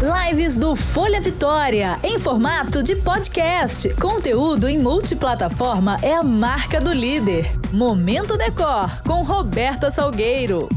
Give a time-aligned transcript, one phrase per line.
[0.00, 3.92] Lives do Folha Vitória, em formato de podcast.
[3.94, 7.50] Conteúdo em multiplataforma é a marca do líder.
[7.72, 10.68] Momento Decor, com Roberta Salgueiro.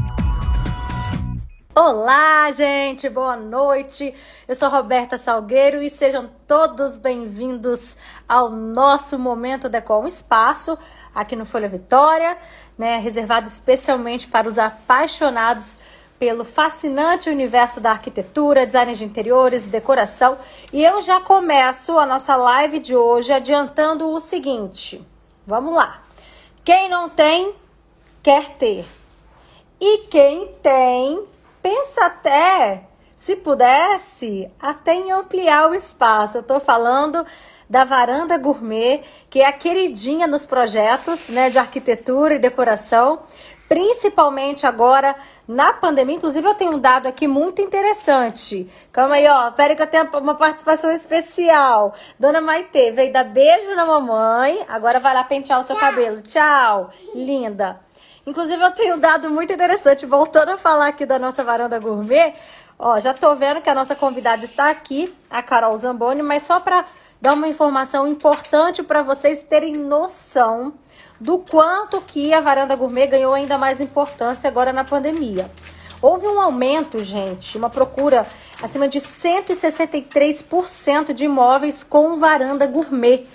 [1.72, 4.12] Olá, gente, boa noite.
[4.48, 7.96] Eu sou Roberta Salgueiro e sejam todos bem-vindos
[8.28, 10.76] ao nosso Momento Decor, um espaço
[11.14, 12.36] aqui no Folha Vitória,
[12.76, 15.78] né, reservado especialmente para os apaixonados
[16.22, 20.38] pelo fascinante universo da arquitetura, design de interiores, decoração.
[20.72, 25.04] E eu já começo a nossa live de hoje adiantando o seguinte.
[25.44, 26.00] Vamos lá.
[26.64, 27.52] Quem não tem,
[28.22, 28.86] quer ter.
[29.80, 31.26] E quem tem,
[31.60, 32.84] pensa até,
[33.16, 36.36] se pudesse, até em ampliar o espaço.
[36.36, 37.26] Eu estou falando
[37.68, 43.22] da Varanda Gourmet, que é a queridinha nos projetos né, de arquitetura e decoração
[43.72, 45.16] principalmente agora
[45.48, 46.16] na pandemia.
[46.16, 48.70] Inclusive, eu tenho um dado aqui muito interessante.
[48.92, 49.50] Calma aí, ó.
[49.52, 51.94] Pera que eu tenho uma participação especial.
[52.18, 54.62] Dona Maite, veio dar beijo na mamãe.
[54.68, 55.88] Agora vai lá pentear o seu Tchau.
[55.88, 56.20] cabelo.
[56.20, 56.90] Tchau.
[57.14, 57.80] Linda.
[58.26, 60.04] Inclusive, eu tenho um dado muito interessante.
[60.04, 62.34] Voltando a falar aqui da nossa varanda gourmet.
[62.78, 66.60] Ó, já tô vendo que a nossa convidada está aqui, a Carol Zamboni, mas só
[66.60, 66.84] para
[67.20, 70.74] dar uma informação importante para vocês terem noção
[71.22, 75.48] do quanto que a varanda gourmet ganhou ainda mais importância agora na pandemia.
[76.00, 78.26] Houve um aumento, gente, uma procura
[78.60, 83.28] acima de 163% de imóveis com varanda gourmet.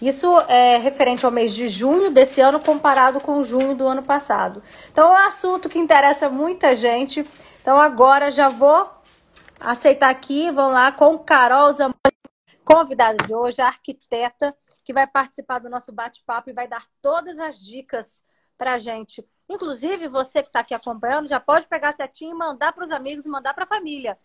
[0.00, 4.62] Isso é referente ao mês de junho desse ano comparado com junho do ano passado.
[4.90, 7.26] Então é um assunto que interessa muita gente.
[7.60, 8.88] Então agora já vou
[9.60, 11.94] aceitar aqui, vamos lá, com Carol Zamoni,
[12.64, 17.58] convidada de hoje, arquiteta que vai participar do nosso bate-papo e vai dar todas as
[17.58, 18.22] dicas
[18.58, 19.26] para a gente.
[19.48, 22.90] Inclusive, você que está aqui acompanhando, já pode pegar a setinha e mandar para os
[22.90, 24.18] amigos, mandar para a família.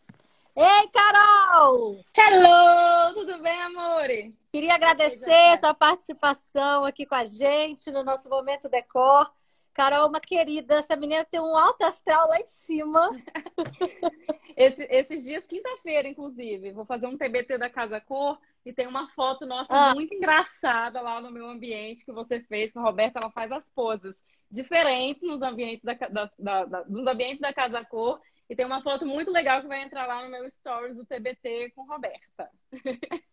[0.56, 2.04] Ei, Carol!
[2.18, 3.14] Hello!
[3.14, 4.08] Tudo bem, amor?
[4.52, 9.32] Queria agradecer a sua participação aqui com a gente no nosso Momento Decor.
[9.74, 13.10] Carol, uma querida, essa menina tem um alto astral lá em cima.
[14.58, 19.10] Esse, esses dias, quinta-feira, inclusive, vou fazer um TBT da Casa Cor e tem uma
[19.10, 19.94] foto nossa ah.
[19.94, 23.70] muito engraçada lá no meu ambiente que você fez, que a Roberta ela faz as
[23.70, 24.16] poses
[24.50, 28.20] diferentes nos ambientes da, da, da, da, nos ambientes da Casa Cor.
[28.50, 31.72] E tem uma foto muito legal que vai entrar lá no meu stories do TBT
[31.76, 32.50] com Roberta.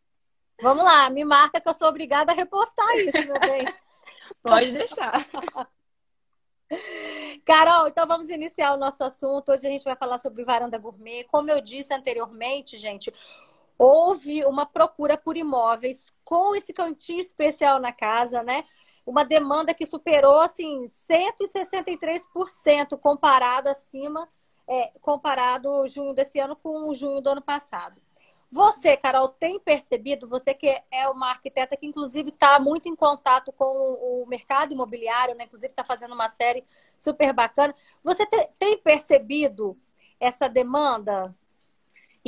[0.61, 3.67] Vamos lá, me marca que eu sou obrigada a repostar isso, meu bem.
[4.43, 5.27] Pode deixar.
[7.45, 9.53] Carol, então vamos iniciar o nosso assunto.
[9.53, 11.25] Hoje a gente vai falar sobre varanda gourmet.
[11.25, 13.13] Como eu disse anteriormente, gente,
[13.79, 18.65] houve uma procura por imóveis com esse cantinho especial na casa, né?
[19.05, 24.29] Uma demanda que superou assim 163% comparado acima,
[24.69, 27.95] é, comparado junho desse ano com o junho do ano passado.
[28.51, 33.53] Você, Carol, tem percebido, você que é uma arquiteta que inclusive está muito em contato
[33.53, 35.45] com o mercado imobiliário, né?
[35.45, 36.65] Inclusive está fazendo uma série
[36.97, 37.75] super bacana.
[38.03, 38.25] Você
[38.59, 39.77] tem percebido
[40.21, 41.35] essa demanda?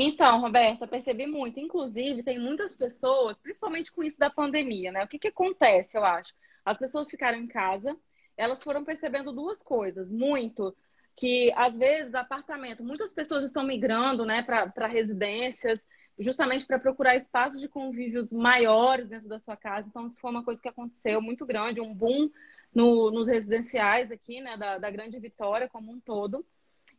[0.00, 1.59] Então, Roberta, percebi muito.
[1.59, 5.03] Inclusive, tem muitas pessoas, principalmente com isso da pandemia, né?
[5.03, 6.32] O que, que acontece, eu acho?
[6.64, 7.98] As pessoas ficaram em casa,
[8.37, 10.12] elas foram percebendo duas coisas.
[10.12, 10.72] Muito
[11.16, 17.60] que, às vezes, apartamento, muitas pessoas estão migrando né, para residências, justamente para procurar espaços
[17.60, 19.88] de convívios maiores dentro da sua casa.
[19.88, 22.31] Então, isso foi uma coisa que aconteceu muito grande, um boom
[22.72, 26.47] no, nos residenciais aqui, né, da, da Grande Vitória como um todo.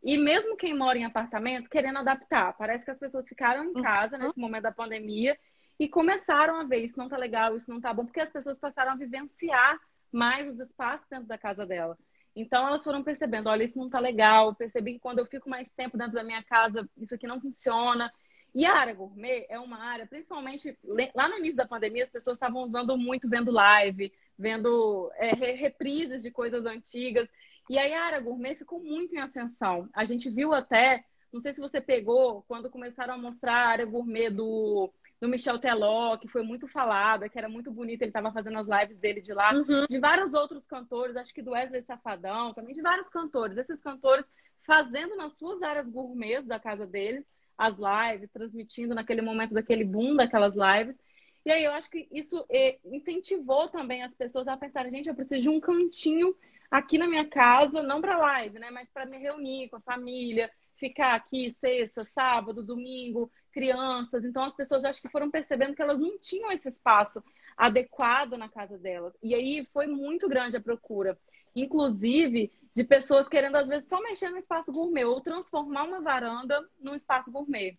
[0.03, 2.53] E mesmo quem mora em apartamento, querendo adaptar.
[2.57, 4.23] Parece que as pessoas ficaram em casa uhum.
[4.23, 5.37] nesse momento da pandemia
[5.77, 8.59] e começaram a ver isso não tá legal, isso não tá bom, porque as pessoas
[8.59, 9.79] passaram a vivenciar
[10.11, 11.97] mais os espaços dentro da casa dela.
[12.35, 15.69] Então elas foram percebendo, olha, isso não tá legal, percebi que quando eu fico mais
[15.69, 18.11] tempo dentro da minha casa, isso aqui não funciona.
[18.53, 20.77] E a área gourmet é uma área, principalmente
[21.15, 26.21] lá no início da pandemia, as pessoas estavam usando muito vendo live, vendo é, reprises
[26.21, 27.29] de coisas antigas.
[27.69, 29.88] E aí a área gourmet ficou muito em ascensão.
[29.94, 33.85] A gente viu até, não sei se você pegou, quando começaram a mostrar a área
[33.85, 38.31] gourmet do, do Michel Teló, que foi muito falada, que era muito bonita, ele estava
[38.31, 39.86] fazendo as lives dele de lá, uhum.
[39.88, 43.57] de vários outros cantores, acho que do Wesley Safadão, também de vários cantores.
[43.57, 44.25] Esses cantores
[44.65, 47.24] fazendo nas suas áreas gourmets da casa deles
[47.56, 50.98] as lives, transmitindo naquele momento daquele boom daquelas lives.
[51.45, 55.15] E aí eu acho que isso eh, incentivou também as pessoas a pensar, gente, eu
[55.15, 56.33] preciso de um cantinho
[56.69, 60.50] aqui na minha casa, não para live, né, mas para me reunir com a família,
[60.75, 64.24] ficar aqui sexta, sábado, domingo, crianças.
[64.24, 67.24] Então as pessoas acho que foram percebendo que elas não tinham esse espaço
[67.57, 69.13] adequado na casa delas.
[69.21, 71.19] E aí foi muito grande a procura.
[71.56, 76.63] Inclusive, de pessoas querendo, às vezes, só mexer no espaço gourmet ou transformar uma varanda
[76.80, 77.77] num espaço gourmet.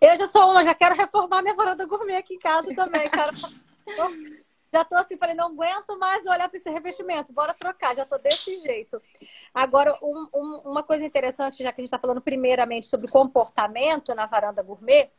[0.00, 3.32] Eu já sou uma, já quero reformar minha varanda gourmet aqui em casa também, cara.
[4.72, 8.18] Já tô assim, falei, não aguento mais olhar para esse revestimento, bora trocar, já tô
[8.18, 9.02] desse jeito.
[9.52, 14.14] Agora, um, um, uma coisa interessante, já que a gente está falando primeiramente sobre comportamento
[14.14, 15.10] na varanda gourmet,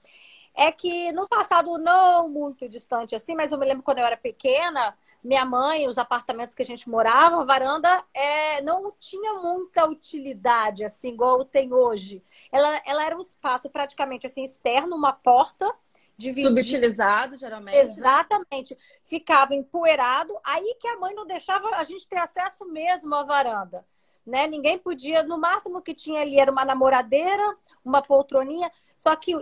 [0.54, 4.18] é que no passado não muito distante assim, mas eu me lembro quando eu era
[4.18, 9.86] pequena, minha mãe, os apartamentos que a gente morava, a varanda é, não tinha muita
[9.86, 12.24] utilidade, assim, igual tem hoje.
[12.52, 15.74] Ela, ela era um espaço praticamente assim externo, uma porta
[16.22, 16.56] dividido.
[16.56, 17.78] Subutilizado, geralmente.
[17.78, 18.78] Exatamente.
[19.04, 23.86] Ficava empoeirado, aí que a mãe não deixava a gente ter acesso mesmo à varanda
[24.26, 24.48] né?
[24.48, 27.44] Ninguém podia, no máximo que tinha ali era uma namoradeira,
[27.84, 29.34] uma poltroninha, só que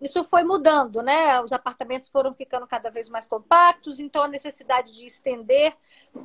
[0.00, 1.40] isso foi mudando, né?
[1.40, 5.74] Os apartamentos foram ficando cada vez mais compactos, então a necessidade de estender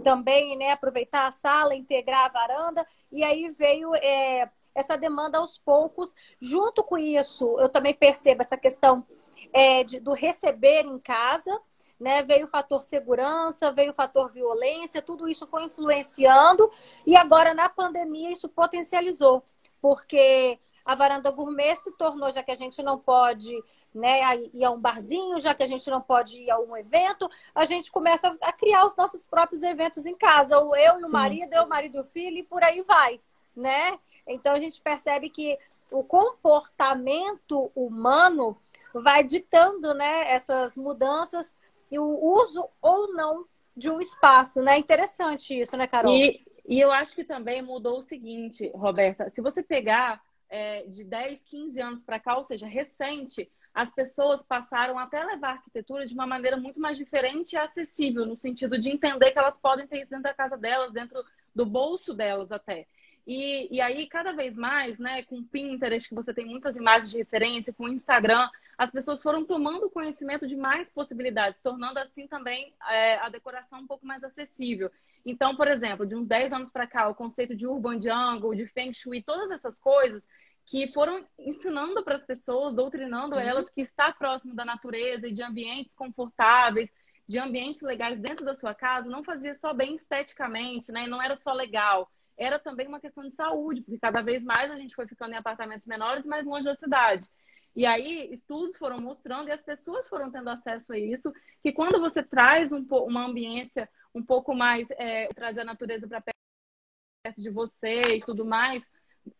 [0.03, 0.71] também, né?
[0.71, 6.15] Aproveitar a sala, integrar a varanda, e aí veio é, essa demanda aos poucos.
[6.39, 9.05] Junto com isso, eu também percebo essa questão
[9.53, 11.59] é, de, do receber em casa,
[11.99, 12.23] né?
[12.23, 16.71] Veio o fator segurança, veio o fator violência, tudo isso foi influenciando
[17.05, 19.43] e agora na pandemia isso potencializou,
[19.81, 23.53] porque a varanda gourmet se tornou, já que a gente não pode
[23.93, 24.21] né,
[24.53, 27.65] ir a um barzinho, já que a gente não pode ir a um evento, a
[27.65, 31.53] gente começa a criar os nossos próprios eventos em casa, ou eu e o marido,
[31.53, 33.19] eu, o marido e o filho, e por aí vai,
[33.55, 33.99] né?
[34.25, 35.57] Então a gente percebe que
[35.91, 38.57] o comportamento humano
[38.93, 41.55] vai ditando, né, essas mudanças
[41.91, 43.45] e o uso ou não
[43.75, 44.77] de um espaço, né?
[44.77, 46.13] Interessante isso, né, Carol?
[46.13, 51.03] E, e eu acho que também mudou o seguinte, Roberta, se você pegar é, de
[51.03, 55.51] 10, 15 anos para cá, ou seja, recente, as pessoas passaram até a levar a
[55.53, 59.57] arquitetura de uma maneira muito mais diferente e acessível, no sentido de entender que elas
[59.57, 61.23] podem ter isso dentro da casa delas, dentro
[61.55, 62.87] do bolso delas até.
[63.25, 67.17] E, e aí, cada vez mais, né, com Pinterest, que você tem muitas imagens de
[67.17, 68.49] referência, com Instagram,
[68.79, 73.85] as pessoas foram tomando conhecimento de mais possibilidades, tornando assim também é, a decoração um
[73.85, 74.89] pouco mais acessível.
[75.25, 78.65] Então, por exemplo, de uns 10 anos para cá, o conceito de urban jungle, de
[78.65, 80.25] feng shui, todas essas coisas
[80.65, 83.41] que foram ensinando para as pessoas, doutrinando uhum.
[83.41, 86.89] elas que estar próximo da natureza e de ambientes confortáveis,
[87.27, 91.05] de ambientes legais dentro da sua casa, não fazia só bem esteticamente, né?
[91.05, 94.77] Não era só legal, era também uma questão de saúde, porque cada vez mais a
[94.77, 97.27] gente foi ficando em apartamentos menores, mais longe da cidade.
[97.75, 101.31] E aí, estudos foram mostrando e as pessoas foram tendo acesso a isso,
[101.61, 106.21] que quando você traz um, uma ambiência um pouco mais, é, trazer a natureza para
[106.21, 108.89] perto de você e tudo mais,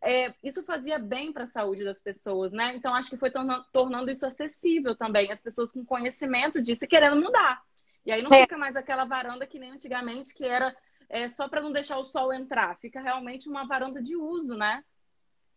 [0.02, 2.76] é, isso fazia bem para a saúde das pessoas, né?
[2.76, 6.88] Então, acho que foi tornando, tornando, isso acessível também, as pessoas com conhecimento disso e
[6.88, 7.62] querendo mudar.
[8.06, 8.42] E aí não é.
[8.42, 10.76] fica mais aquela varanda que nem antigamente, que era
[11.10, 12.78] é, só para não deixar o sol entrar.
[12.78, 14.84] Fica realmente uma varanda de uso, né?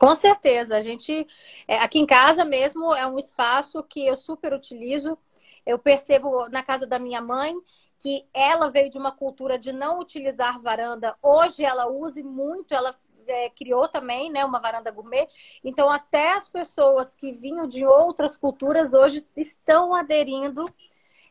[0.02, 1.25] Com certeza, a gente
[1.69, 5.16] é, aqui em casa mesmo é um espaço que eu super utilizo.
[5.64, 7.54] Eu percebo na casa da minha mãe
[8.00, 11.16] que ela veio de uma cultura de não utilizar varanda.
[11.22, 12.93] Hoje ela usa muito, ela
[13.28, 15.28] é, criou também né, uma varanda gourmet.
[15.62, 20.69] Então, até as pessoas que vinham de outras culturas hoje estão aderindo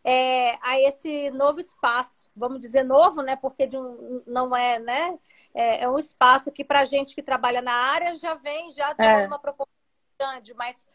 [0.04, 3.36] é, a esse novo espaço, vamos dizer novo, né?
[3.36, 5.20] Porque um, não é, né?
[5.54, 9.28] É, é, um espaço que para gente que trabalha na área já vem já é.
[9.28, 9.72] uma proposta
[10.18, 10.88] grande, mas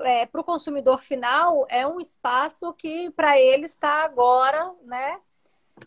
[0.00, 5.20] é, para o consumidor final é um espaço que para ele está agora, né?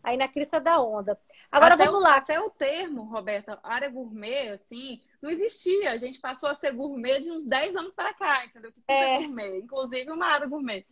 [0.02, 1.20] Aí na crista da onda.
[1.52, 2.16] Agora até vamos o, lá.
[2.16, 5.92] Até o termo, Roberta, área gourmet, assim, não existia.
[5.92, 8.72] A gente passou a ser gourmet de uns 10 anos para cá, entendeu?
[8.72, 9.16] Que é.
[9.16, 10.84] é gourmet, inclusive uma área gourmet.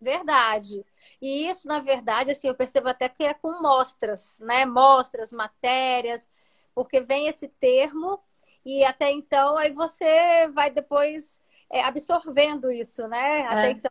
[0.00, 0.84] Verdade.
[1.20, 4.64] E isso, na verdade, assim, eu percebo até que é com mostras, né?
[4.64, 6.30] Mostras, matérias,
[6.74, 8.20] porque vem esse termo
[8.64, 11.40] e até então aí você vai depois
[11.70, 13.40] é, absorvendo isso, né?
[13.40, 13.46] É.
[13.46, 13.90] Até então,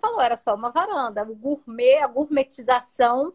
[0.00, 1.22] falou, era só uma varanda.
[1.24, 3.34] O gourmet, a gourmetização.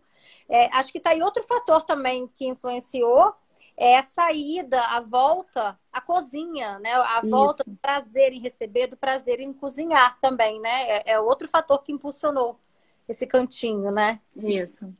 [0.49, 3.33] É, acho que está aí outro fator também que influenciou
[3.77, 6.93] é a saída, a volta à cozinha, né?
[6.93, 7.29] A Isso.
[7.29, 10.89] volta do prazer em receber, do prazer em cozinhar também, né?
[10.89, 12.59] É, é outro fator que impulsionou
[13.07, 14.19] esse cantinho, né?
[14.35, 14.93] Isso.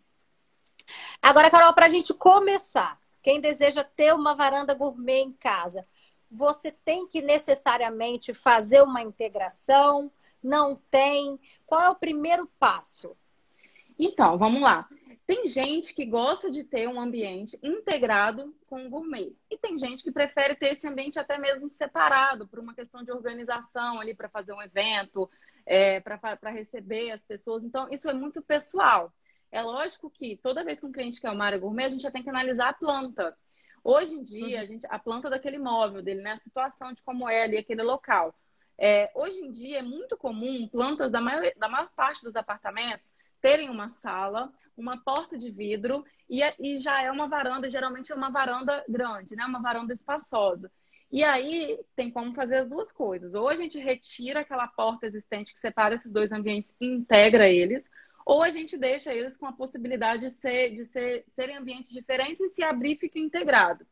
[1.21, 5.87] Agora, Carol, para a gente começar, quem deseja ter uma varanda gourmet em casa,
[6.29, 10.11] você tem que necessariamente fazer uma integração?
[10.43, 11.39] Não tem?
[11.65, 13.15] Qual é o primeiro passo?
[13.97, 14.87] Então, vamos lá.
[15.27, 19.35] Tem gente que gosta de ter um ambiente integrado com o gourmet.
[19.49, 23.11] E tem gente que prefere ter esse ambiente até mesmo separado, por uma questão de
[23.11, 25.29] organização ali para fazer um evento,
[25.65, 27.63] é, para receber as pessoas.
[27.63, 29.11] Então, isso é muito pessoal.
[29.51, 32.11] É lógico que toda vez que um cliente quer uma área gourmet, a gente já
[32.11, 33.35] tem que analisar a planta.
[33.83, 34.63] Hoje em dia, uhum.
[34.63, 36.31] a, gente, a planta daquele imóvel dele, né?
[36.33, 38.35] A situação de como é ali aquele local.
[38.77, 43.13] É, hoje em dia é muito comum plantas da maior, da maior parte dos apartamentos
[43.39, 48.15] terem uma sala, uma porta de vidro e, e já é uma varanda, geralmente é
[48.15, 49.45] uma varanda grande, né?
[49.45, 50.71] Uma varanda espaçosa.
[51.11, 53.33] E aí tem como fazer as duas coisas.
[53.33, 57.83] Ou a gente retira aquela porta existente que separa esses dois ambientes e integra eles,
[58.25, 62.41] ou a gente deixa eles com a possibilidade de, ser, de ser, serem ambientes diferentes
[62.41, 63.85] e se abrir fica integrado.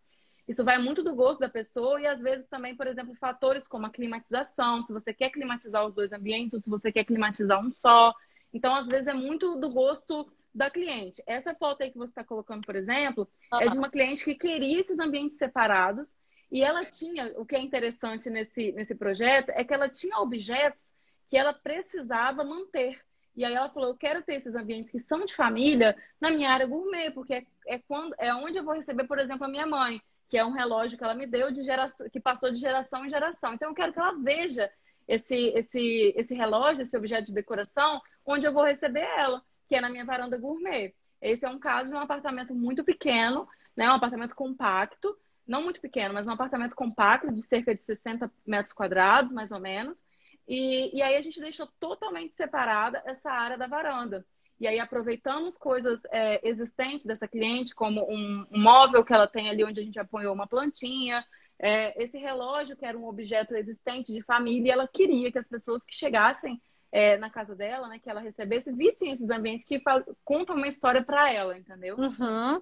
[0.47, 3.85] Isso vai muito do gosto da pessoa e às vezes também, por exemplo, fatores como
[3.85, 7.71] a climatização, se você quer climatizar os dois ambientes ou se você quer climatizar um
[7.71, 8.13] só.
[8.51, 11.24] Então, às vezes é muito do gosto da cliente.
[11.25, 13.62] Essa foto aí que você está colocando, por exemplo, uhum.
[13.62, 16.17] é de uma cliente que queria esses ambientes separados
[16.51, 20.93] e ela tinha, o que é interessante nesse, nesse projeto é que ela tinha objetos
[21.27, 23.01] que ela precisava manter.
[23.36, 26.51] E aí ela falou, eu quero ter esses ambientes que são de família na minha
[26.51, 29.65] área gourmet, porque é, é, quando, é onde eu vou receber, por exemplo, a minha
[29.65, 33.03] mãe, que é um relógio que ela me deu de geração, que passou de geração
[33.03, 33.55] em geração.
[33.55, 34.72] Então eu quero que ela veja
[35.07, 39.82] esse, esse, esse relógio, esse objeto de decoração, onde eu vou receber ela que é
[39.82, 40.93] na minha varanda gourmet.
[41.22, 43.89] Esse é um caso de um apartamento muito pequeno, né?
[43.89, 45.17] Um apartamento compacto,
[45.48, 49.60] não muito pequeno, mas um apartamento compacto de cerca de 60 metros quadrados, mais ou
[49.60, 50.05] menos.
[50.48, 54.25] E, e aí a gente deixou totalmente separada essa área da varanda.
[54.60, 59.63] E aí aproveitamos coisas é, existentes dessa cliente, como um, móvel que ela tem ali
[59.63, 61.25] onde a gente apoiou uma plantinha,
[61.60, 65.86] é, esse relógio que era um objeto existente de família, ela queria que as pessoas
[65.86, 66.62] que chegassem
[66.93, 69.81] é, na casa dela, né, que ela recebesse, vissem esses ambientes que
[70.23, 71.97] contam uma história para ela, entendeu?
[71.97, 72.62] Uhum.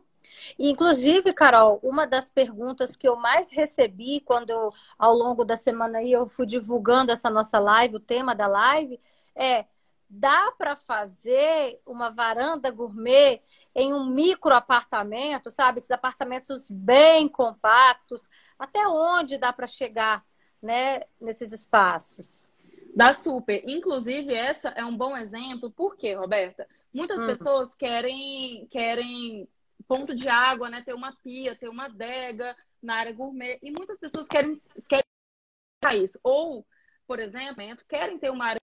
[0.57, 6.13] Inclusive, Carol, uma das perguntas que eu mais recebi quando ao longo da semana aí
[6.13, 9.01] eu fui divulgando essa nossa live, o tema da live,
[9.35, 9.65] é
[10.09, 13.41] dá para fazer uma varanda gourmet
[13.75, 15.79] em um micro apartamento, sabe?
[15.79, 20.25] Esses apartamentos bem compactos, até onde dá para chegar,
[20.61, 22.49] né, nesses espaços?
[22.95, 23.63] Dá super.
[23.67, 25.71] Inclusive, essa é um bom exemplo.
[25.71, 26.67] Por quê, Roberta?
[26.93, 27.27] Muitas uhum.
[27.27, 29.47] pessoas querem, querem
[29.87, 30.81] ponto de água, né?
[30.81, 33.59] Ter uma pia, ter uma adega na área gourmet.
[33.61, 36.19] E muitas pessoas querem, querem isso.
[36.23, 36.65] Ou,
[37.07, 38.61] por exemplo, querem ter uma área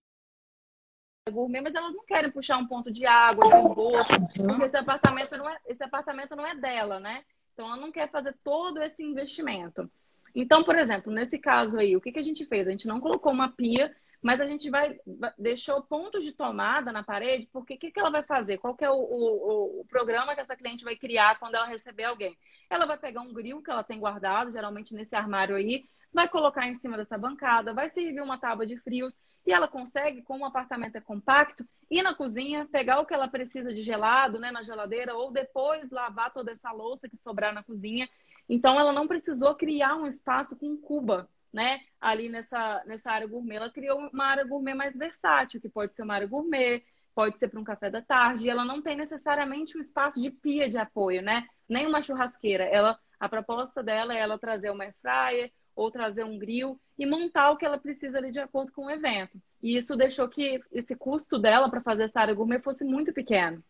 [1.30, 5.36] gourmet, mas elas não querem puxar um ponto de água, de esgoto, porque esse apartamento
[5.36, 7.22] não é, esse apartamento não é dela, né?
[7.52, 9.90] Então ela não quer fazer todo esse investimento.
[10.34, 12.66] Então, por exemplo, nesse caso aí, o que, que a gente fez?
[12.66, 14.98] A gente não colocou uma pia mas a gente vai
[15.38, 18.58] deixou pontos de tomada na parede, porque o que, que ela vai fazer?
[18.58, 22.36] Qual é o, o, o, programa que essa cliente vai criar quando ela receber alguém?
[22.68, 26.66] Ela vai pegar um grill que ela tem guardado, geralmente nesse armário aí, vai colocar
[26.66, 30.46] em cima dessa bancada, vai servir uma tábua de frios e ela consegue, como o
[30.46, 34.62] apartamento é compacto, ir na cozinha, pegar o que ela precisa de gelado, né, na
[34.62, 38.08] geladeira, ou depois lavar toda essa louça que sobrar na cozinha.
[38.48, 43.56] Então, ela não precisou criar um espaço com cuba né, ali nessa, nessa área gourmet,
[43.56, 47.48] ela criou uma área gourmet mais versátil, que pode ser uma área gourmet, pode ser
[47.48, 50.78] para um café da tarde, e ela não tem necessariamente um espaço de pia de
[50.78, 51.46] apoio, né?
[51.68, 52.64] Nem uma churrasqueira.
[52.64, 57.06] Ela, a proposta dela é ela trazer uma air fryer ou trazer um grill e
[57.06, 59.40] montar o que ela precisa ali de acordo com o evento.
[59.62, 63.62] E isso deixou que esse custo dela para fazer essa área gourmet fosse muito pequeno.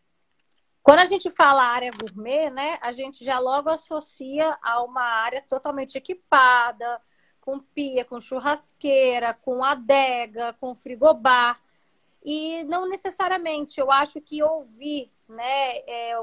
[0.81, 5.43] Quando a gente fala área gourmet, né, a gente já logo associa a uma área
[5.47, 7.01] totalmente equipada,
[7.49, 11.59] com pia, com churrasqueira, com adega, com frigobar.
[12.23, 16.13] E não necessariamente, eu acho que ouvir, né, é,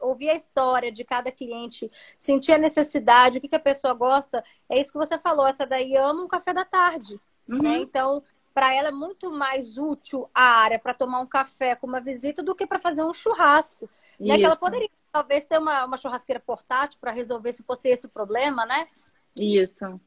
[0.00, 4.42] ouvir a história de cada cliente, sentir a necessidade, o que, que a pessoa gosta,
[4.70, 5.46] é isso que você falou.
[5.46, 7.56] Essa daí ama um café da tarde, né?
[7.56, 7.62] uhum.
[7.62, 7.78] né?
[7.80, 8.22] Então,
[8.54, 12.42] para ela é muito mais útil a área para tomar um café com uma visita
[12.42, 13.88] do que para fazer um churrasco.
[14.18, 14.38] Né?
[14.38, 18.10] Que ela poderia talvez ter uma, uma churrasqueira portátil para resolver se fosse esse o
[18.10, 18.88] problema, né?
[19.36, 20.00] Isso.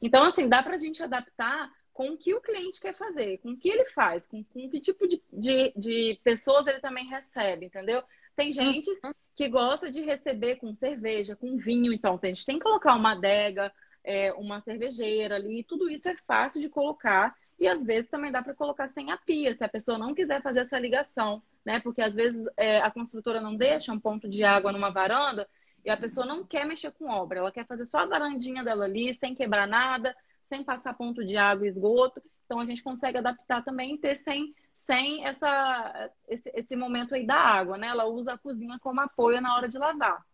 [0.00, 3.52] Então, assim, dá para a gente adaptar com o que o cliente quer fazer, com
[3.52, 7.66] o que ele faz, com, com que tipo de, de, de, pessoas ele também recebe,
[7.66, 8.02] entendeu?
[8.34, 9.12] Tem gente uhum.
[9.36, 13.12] que gosta de receber com cerveja, com vinho, então a gente tem que colocar uma
[13.12, 13.72] adega,
[14.02, 18.42] é, uma cervejeira ali, tudo isso é fácil de colocar e às vezes também dá
[18.42, 21.78] para colocar sem a pia, se a pessoa não quiser fazer essa ligação, né?
[21.78, 25.48] Porque às vezes é, a construtora não deixa um ponto de água numa varanda
[25.84, 28.84] e a pessoa não quer mexer com obra, ela quer fazer só a varandinha dela
[28.84, 32.22] ali, sem quebrar nada, sem passar ponto de água e esgoto.
[32.44, 37.26] Então a gente consegue adaptar também e ter sem, sem essa, esse, esse momento aí
[37.26, 37.88] da água, né?
[37.88, 40.24] Ela usa a cozinha como apoio na hora de lavar.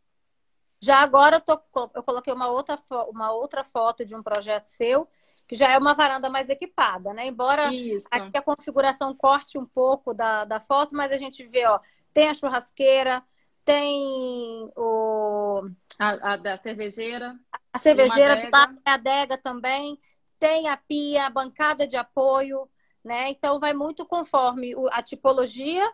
[0.82, 1.60] Já agora eu, tô,
[1.94, 2.78] eu coloquei uma outra,
[3.08, 5.06] uma outra foto de um projeto seu,
[5.46, 7.26] que já é uma varanda mais equipada, né?
[7.26, 8.06] Embora Isso.
[8.10, 11.80] aqui a configuração corte um pouco da, da foto, mas a gente vê, ó,
[12.14, 13.22] tem a churrasqueira,
[13.70, 15.70] tem o.
[15.98, 17.38] A, a da cervejeira.
[17.72, 19.98] A cervejeira a adega também.
[20.38, 22.68] tem a pia, a bancada de apoio,
[23.04, 23.28] né?
[23.30, 25.86] Então vai muito conforme a tipologia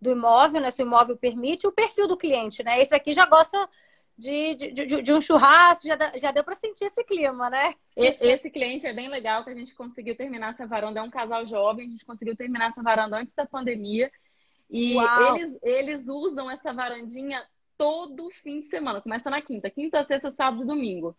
[0.00, 0.70] do imóvel, né?
[0.70, 2.80] Se o imóvel permite, o perfil do cliente, né?
[2.80, 3.68] Esse aqui já gosta
[4.16, 7.74] de, de, de, de um churrasco, já, já deu para sentir esse clima, né?
[7.96, 11.46] Esse cliente é bem legal que a gente conseguiu terminar essa varanda, é um casal
[11.46, 14.10] jovem, a gente conseguiu terminar essa varanda antes da pandemia.
[14.70, 17.44] E eles, eles usam essa varandinha
[17.78, 21.16] todo fim de semana, começa na quinta, quinta, sexta, sábado e domingo.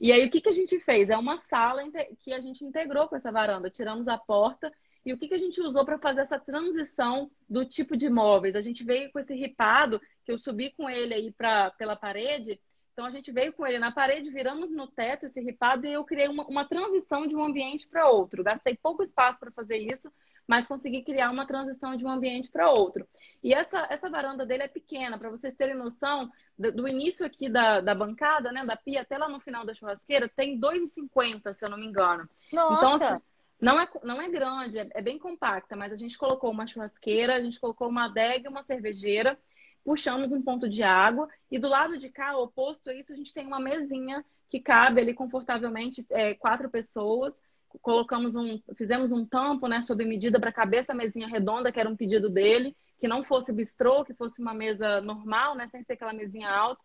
[0.00, 1.08] E aí o que, que a gente fez?
[1.08, 1.82] É uma sala
[2.20, 4.72] que a gente integrou com essa varanda, tiramos a porta
[5.04, 8.54] e o que, que a gente usou para fazer essa transição do tipo de móveis?
[8.54, 12.60] A gente veio com esse ripado, que eu subi com ele aí pra, pela parede.
[12.92, 16.04] Então, a gente veio com ele na parede, viramos no teto esse ripado e eu
[16.04, 18.44] criei uma, uma transição de um ambiente para outro.
[18.44, 20.12] Gastei pouco espaço para fazer isso,
[20.46, 23.06] mas consegui criar uma transição de um ambiente para outro.
[23.42, 27.48] E essa, essa varanda dele é pequena, para vocês terem noção, do, do, início aqui
[27.48, 31.64] da, da bancada, né, da pia, até lá no final da churrasqueira, tem 2,50, se
[31.64, 32.28] eu não me engano.
[32.52, 32.74] Nossa!
[32.74, 33.22] Então, assim,
[33.60, 37.36] não é, não é grande, é, é, bem compacta, mas a gente colocou uma churrasqueira,
[37.36, 39.38] a gente colocou uma adega e uma cervejeira,
[39.84, 43.34] puxamos um ponto de água e do lado de cá, oposto a isso, a gente
[43.34, 47.42] tem uma mesinha que cabe ali confortavelmente é, quatro pessoas.
[47.80, 51.88] Colocamos um, fizemos um tampo, né, sob medida para caber essa mesinha redonda, que era
[51.88, 55.92] um pedido dele, que não fosse bistrô, que fosse uma mesa normal, né, sem ser
[55.92, 56.82] aquela mesinha alta.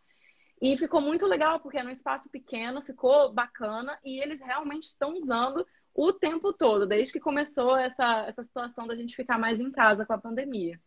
[0.61, 5.13] E ficou muito legal, porque é num espaço pequeno, ficou bacana e eles realmente estão
[5.15, 9.71] usando o tempo todo, desde que começou essa, essa situação da gente ficar mais em
[9.71, 10.79] casa com a pandemia.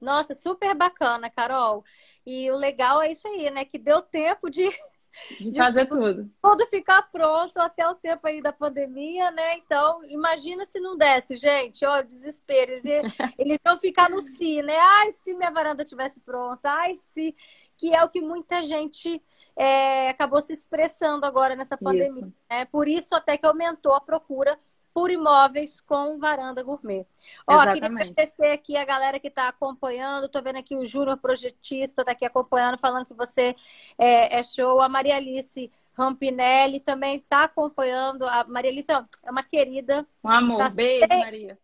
[0.00, 1.84] Nossa, super bacana, Carol.
[2.24, 3.64] E o legal é isso aí, né?
[3.64, 4.68] Que deu tempo de,
[5.40, 6.30] de fazer de, tudo.
[6.40, 9.56] Tudo ficar pronto até o tempo aí da pandemia, né?
[9.56, 11.84] Então, imagina se não desse, gente.
[11.84, 12.72] Ó, desespero.
[12.72, 12.84] Eles,
[13.38, 14.76] eles iam ficar no si, né?
[14.78, 16.70] Ai, se minha varanda tivesse pronta.
[16.70, 17.34] Ai, se.
[17.76, 19.22] Que é o que muita gente
[19.56, 22.32] é, acabou se expressando agora nessa pandemia.
[22.48, 22.64] Né?
[22.66, 24.58] Por isso até que aumentou a procura
[24.92, 27.06] por imóveis com varanda gourmet.
[27.46, 27.80] Ó, Exatamente.
[27.80, 30.26] queria agradecer aqui a galera que está acompanhando.
[30.26, 33.54] Estou vendo aqui o Júnior Projetista está aqui acompanhando, falando que você
[33.96, 34.80] é, é show.
[34.80, 38.26] A Maria Alice Rampinelli também está acompanhando.
[38.26, 40.06] A Maria Alice é uma querida.
[40.22, 40.58] Um amor.
[40.58, 41.18] Tá Beijo, sempre...
[41.18, 41.58] Maria.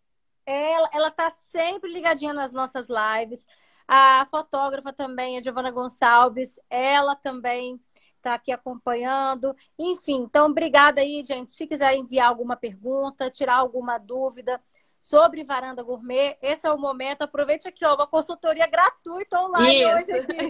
[0.46, 3.46] Ela está sempre ligadinha nas nossas lives.
[3.86, 7.80] A fotógrafa também, a Giovana Gonçalves, ela também
[8.24, 9.54] está aqui acompanhando.
[9.78, 11.52] Enfim, então, obrigada aí, gente.
[11.52, 14.60] Se quiser enviar alguma pergunta, tirar alguma dúvida
[14.98, 17.22] sobre varanda gourmet, esse é o momento.
[17.22, 19.90] Aproveite aqui, ó, uma consultoria gratuita online Isso.
[19.90, 20.48] hoje aqui.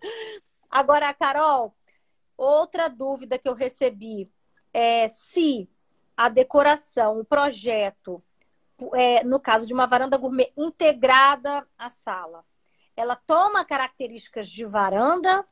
[0.70, 1.74] Agora, Carol,
[2.36, 4.30] outra dúvida que eu recebi
[4.72, 5.68] é se
[6.16, 8.22] a decoração, o projeto
[8.94, 12.44] é, no caso de uma varanda gourmet integrada à sala,
[12.96, 15.44] ela toma características de varanda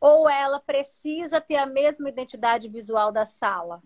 [0.00, 3.82] ou ela precisa ter a mesma identidade visual da sala?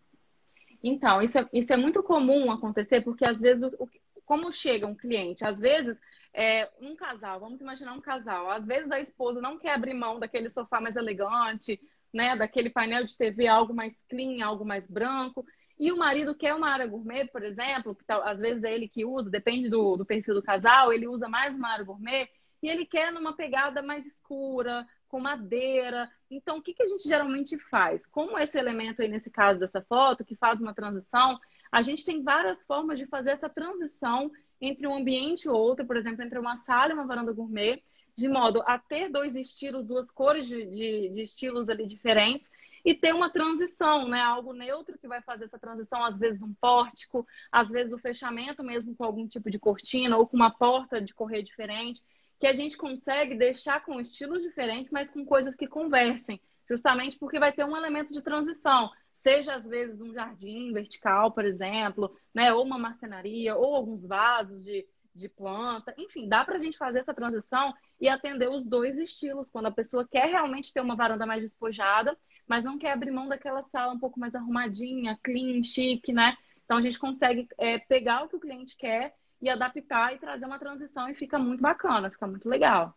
[0.83, 3.89] Então, isso é, isso é muito comum acontecer, porque às vezes, o,
[4.25, 6.01] como chega um cliente, às vezes
[6.35, 10.19] é, um casal, vamos imaginar um casal, às vezes a esposa não quer abrir mão
[10.19, 11.81] daquele sofá mais elegante,
[12.13, 15.45] né, daquele painel de TV algo mais clean, algo mais branco,
[15.79, 18.89] e o marido quer uma área gourmet, por exemplo, que tá, às vezes é ele
[18.89, 22.29] que usa, depende do, do perfil do casal, ele usa mais uma área gourmet,
[22.63, 26.11] e ele quer numa pegada mais escura, com madeira.
[26.31, 28.07] Então, o que, que a gente geralmente faz?
[28.07, 31.39] Como esse elemento aí, nesse caso dessa foto, que faz uma transição,
[31.71, 35.97] a gente tem várias formas de fazer essa transição entre um ambiente e outro, por
[35.97, 37.83] exemplo, entre uma sala e uma varanda gourmet,
[38.15, 42.51] de modo a ter dois estilos, duas cores de, de, de estilos ali diferentes,
[42.85, 44.21] e ter uma transição, né?
[44.21, 48.63] Algo neutro que vai fazer essa transição, às vezes um pórtico, às vezes o fechamento
[48.63, 52.03] mesmo com algum tipo de cortina ou com uma porta de correr diferente,
[52.43, 57.39] que a gente consegue deixar com estilos diferentes, mas com coisas que conversem, justamente porque
[57.39, 62.53] vai ter um elemento de transição, seja às vezes um jardim vertical, por exemplo, né?
[62.53, 67.01] Ou uma marcenaria, ou alguns vasos de de planta, enfim, dá para a gente fazer
[67.01, 71.27] essa transição e atender os dois estilos, quando a pessoa quer realmente ter uma varanda
[71.27, 72.17] mais despojada,
[72.49, 76.35] mas não quer abrir mão daquela sala um pouco mais arrumadinha, clean, chique, né?
[76.65, 80.47] Então a gente consegue é, pegar o que o cliente quer e adaptar e trazer
[80.47, 82.97] uma transição e fica muito bacana, fica muito legal.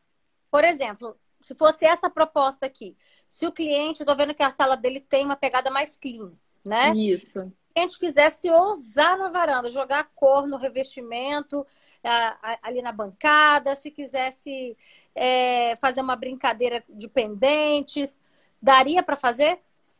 [0.52, 2.96] Por exemplo, se fosse essa proposta aqui,
[3.28, 6.32] se o cliente, tô vendo que a sala dele tem uma pegada mais clean,
[6.64, 6.94] né?
[6.96, 7.34] Isso.
[7.34, 11.66] Se o cliente quisesse ousar na varanda, jogar cor no revestimento,
[12.62, 14.78] ali na bancada, se quisesse
[15.14, 18.20] é, fazer uma brincadeira de pendentes,
[18.66, 19.60] Daria para fazer?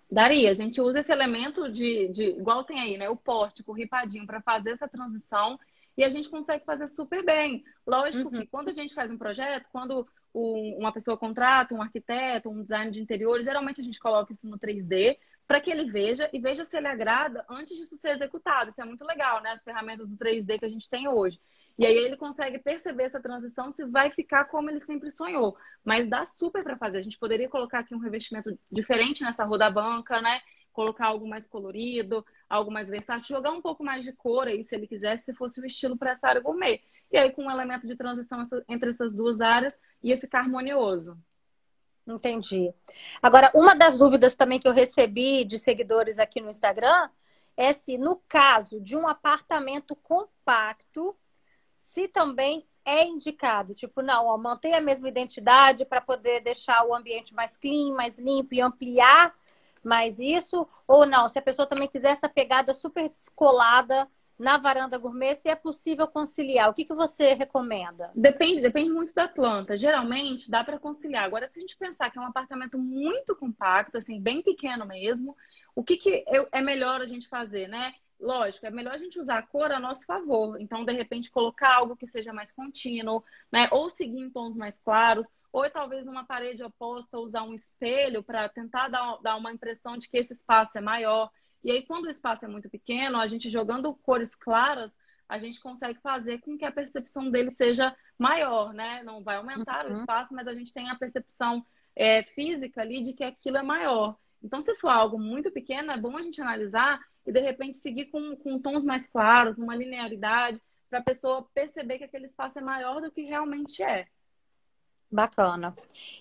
[0.10, 0.50] Daria.
[0.50, 3.08] A gente usa esse elemento de, de, igual tem aí, né?
[3.08, 5.60] O pórtico, o ripadinho, para fazer essa transição.
[5.98, 7.64] E a gente consegue fazer super bem.
[7.86, 8.42] Lógico uhum.
[8.42, 12.92] que quando a gente faz um projeto, quando uma pessoa contrata um arquiteto, um design
[12.92, 16.66] de interiores, geralmente a gente coloca isso no 3D para que ele veja e veja
[16.66, 18.70] se ele agrada antes disso ser executado.
[18.70, 19.52] Isso é muito legal, né?
[19.52, 21.40] As ferramentas do 3D que a gente tem hoje.
[21.78, 25.56] E aí ele consegue perceber essa transição se vai ficar como ele sempre sonhou.
[25.84, 26.98] Mas dá super para fazer.
[26.98, 30.42] A gente poderia colocar aqui um revestimento diferente nessa roda-banca, né?
[30.76, 34.76] Colocar algo mais colorido, algo mais versátil, jogar um pouco mais de cor aí, se
[34.76, 36.82] ele quisesse, se fosse o estilo para essa área gourmet.
[37.10, 41.18] E aí, com um elemento de transição entre essas duas áreas, ia ficar harmonioso.
[42.06, 42.74] Entendi.
[43.22, 47.10] Agora, uma das dúvidas também que eu recebi de seguidores aqui no Instagram
[47.56, 51.16] é se, no caso de um apartamento compacto,
[51.78, 56.94] se também é indicado, tipo, não, ó, manter a mesma identidade para poder deixar o
[56.94, 59.34] ambiente mais clean, mais limpo e ampliar
[59.86, 64.98] mais isso, ou não, se a pessoa também quiser essa pegada super descolada na varanda
[64.98, 66.70] gourmet, se é possível conciliar.
[66.70, 68.12] O que, que você recomenda?
[68.14, 69.78] Depende, depende muito da planta.
[69.78, 71.24] Geralmente dá para conciliar.
[71.24, 75.38] Agora, se a gente pensar que é um apartamento muito compacto, assim, bem pequeno mesmo,
[75.74, 77.94] o que, que é melhor a gente fazer, né?
[78.20, 80.60] Lógico, é melhor a gente usar a cor a nosso favor.
[80.60, 83.68] Então, de repente, colocar algo que seja mais contínuo, né?
[83.72, 88.48] Ou seguir em tons mais claros, ou talvez numa parede oposta usar um espelho para
[88.50, 91.30] tentar dar, dar uma impressão de que esse espaço é maior.
[91.64, 94.98] E aí, quando o espaço é muito pequeno, a gente jogando cores claras,
[95.28, 99.04] a gente consegue fazer com que a percepção dele seja maior, né?
[99.04, 99.94] Não vai aumentar uhum.
[99.94, 103.64] o espaço, mas a gente tem a percepção é, física ali de que aquilo é
[103.64, 104.16] maior.
[104.42, 108.06] Então, se for algo muito pequeno, é bom a gente analisar e, de repente, seguir
[108.06, 112.62] com, com tons mais claros, numa linearidade, para a pessoa perceber que aquele espaço é
[112.62, 114.08] maior do que realmente é.
[115.12, 115.76] Bacana.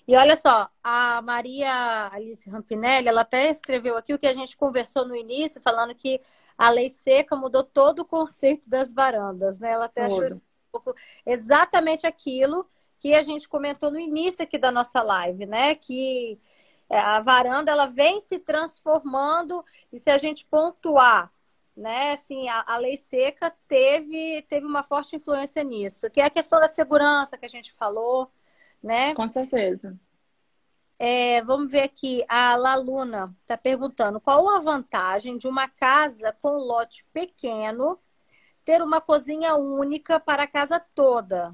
[0.07, 4.55] E olha só, a Maria Alice Rampinelli, ela até escreveu aqui o que a gente
[4.55, 6.21] conversou no início, falando que
[6.57, 9.71] a lei seca mudou todo o conceito das varandas, né?
[9.71, 10.23] Ela até Todo.
[10.23, 15.75] achou exatamente aquilo que a gente comentou no início aqui da nossa live, né?
[15.75, 16.39] Que
[16.89, 21.31] a varanda ela vem se transformando e se a gente pontuar
[21.75, 22.11] né?
[22.13, 26.59] Assim, a, a, lei seca teve, teve uma forte influência nisso, que é a questão
[26.59, 28.31] da segurança que a gente falou,
[28.81, 29.13] né?
[29.13, 29.97] Com certeza.
[30.97, 36.53] É, vamos ver aqui, a Laluna está perguntando qual a vantagem de uma casa com
[36.53, 37.99] lote pequeno
[38.63, 41.53] ter uma cozinha única para a casa toda,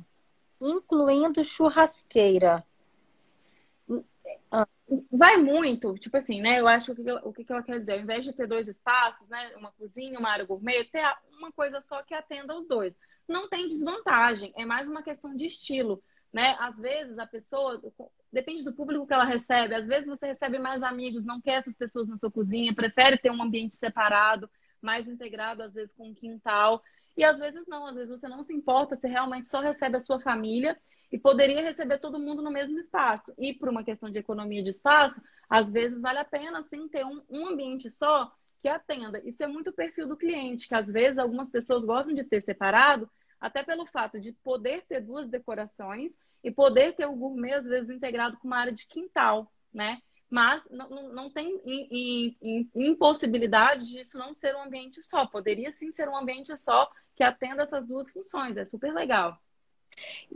[0.61, 2.63] incluindo churrasqueira.
[5.11, 6.59] Vai muito, tipo assim, né?
[6.59, 9.55] Eu acho que o que ela quer dizer, ao invés de ter dois espaços, né?
[9.55, 11.03] Uma cozinha, uma área gourmet, ter
[11.37, 12.97] uma coisa só que atenda os dois.
[13.27, 16.55] Não tem desvantagem, é mais uma questão de estilo né?
[16.59, 17.81] Às vezes a pessoa
[18.31, 19.75] depende do público que ela recebe.
[19.75, 23.31] Às vezes você recebe mais amigos, não quer essas pessoas na sua cozinha, prefere ter
[23.31, 24.49] um ambiente separado,
[24.81, 26.81] mais integrado, às vezes com um quintal.
[27.17, 29.99] E às vezes não, às vezes você não se importa, você realmente só recebe a
[29.99, 30.77] sua família
[31.11, 33.33] e poderia receber todo mundo no mesmo espaço.
[33.37, 37.05] E por uma questão de economia de espaço, às vezes vale a pena sim ter
[37.05, 39.21] um, um ambiente só que atenda.
[39.25, 43.09] Isso é muito perfil do cliente, que às vezes algumas pessoas gostam de ter separado,
[43.39, 47.89] até pelo fato de poder ter duas decorações e poder ter o gourmet, às vezes,
[47.89, 49.99] integrado com uma área de quintal, né?
[50.29, 51.59] Mas não, não tem
[52.73, 55.25] impossibilidade disso não ser um ambiente só.
[55.25, 58.55] Poderia sim ser um ambiente só que atenda essas duas funções.
[58.55, 59.37] É super legal.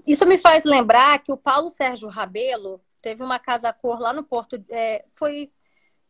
[0.05, 4.23] Isso me faz lembrar que o Paulo Sérgio Rabelo teve uma casa cor lá no
[4.23, 4.63] Porto.
[4.69, 5.51] É, foi,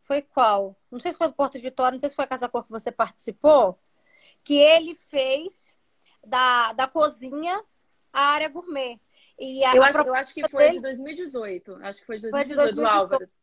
[0.02, 0.76] foi qual?
[0.90, 2.64] Não sei se foi no Porto de Vitória, não sei se foi a casa cor
[2.64, 3.78] que você participou.
[4.42, 5.76] Que ele fez
[6.24, 7.62] da, da cozinha
[8.12, 9.00] à área gourmet.
[9.38, 10.76] E a, eu, acho, eu acho que foi dele...
[10.76, 11.78] de 2018.
[11.82, 13.38] Acho que foi de 2018 foi de do Álvares.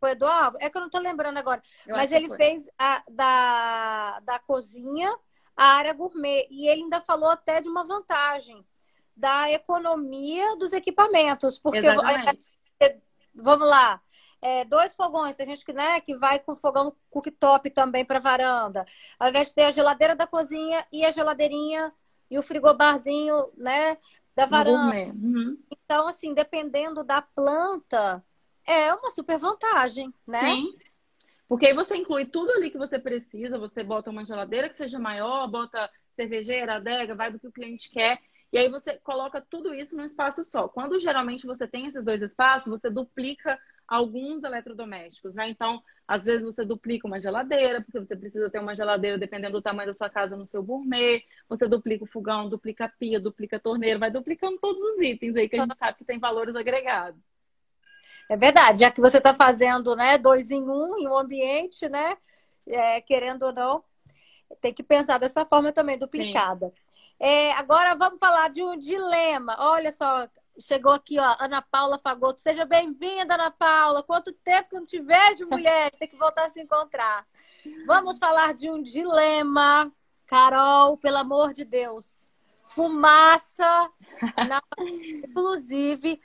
[0.00, 0.66] Foi do Álvares?
[0.66, 1.62] É que eu não tô lembrando agora.
[1.86, 5.16] Eu Mas ele fez a, da, da cozinha
[5.56, 6.46] a área gourmet.
[6.50, 8.64] E ele ainda falou até de uma vantagem
[9.16, 11.58] da economia dos equipamentos.
[11.58, 12.50] Porque Exatamente.
[13.34, 14.00] vamos lá.
[14.40, 18.84] É, dois fogões, tem gente que, né, que vai com fogão cooktop também para varanda.
[19.18, 21.90] Ao invés de ter a geladeira da cozinha e a geladeirinha
[22.30, 23.96] e o frigobarzinho, né,
[24.36, 25.14] da varanda.
[25.14, 25.56] Uhum.
[25.70, 28.22] Então, assim, dependendo da planta,
[28.66, 30.40] é uma super vantagem, né?
[30.40, 30.76] Sim.
[31.48, 34.98] Porque aí você inclui tudo ali que você precisa, você bota uma geladeira que seja
[34.98, 38.20] maior, bota cervejeira, adega, vai do que o cliente quer.
[38.54, 40.68] E aí você coloca tudo isso num espaço só.
[40.68, 45.48] Quando geralmente você tem esses dois espaços, você duplica alguns eletrodomésticos, né?
[45.48, 49.62] Então, às vezes você duplica uma geladeira, porque você precisa ter uma geladeira dependendo do
[49.62, 51.24] tamanho da sua casa no seu gourmet.
[51.48, 55.34] Você duplica o fogão, duplica a pia, duplica a torneira, vai duplicando todos os itens
[55.34, 57.20] aí que a gente sabe que tem valores agregados.
[58.30, 62.16] É verdade, já que você está fazendo, né, dois em um em um ambiente, né,
[62.68, 63.84] é, querendo ou não,
[64.60, 66.68] tem que pensar dessa forma também duplicada.
[66.68, 66.83] Sim.
[67.18, 69.56] É, agora vamos falar de um dilema.
[69.58, 70.28] Olha só,
[70.60, 72.40] chegou aqui, ó, Ana Paula Fagoto.
[72.40, 74.02] Seja bem-vinda, Ana Paula.
[74.02, 75.90] Quanto tempo que eu não te vejo, mulher?
[75.92, 77.26] Tem que voltar a se encontrar.
[77.86, 79.92] Vamos falar de um dilema.
[80.26, 82.26] Carol, pelo amor de Deus.
[82.62, 83.90] Fumaça.
[84.48, 84.62] Na...
[85.28, 86.20] Inclusive,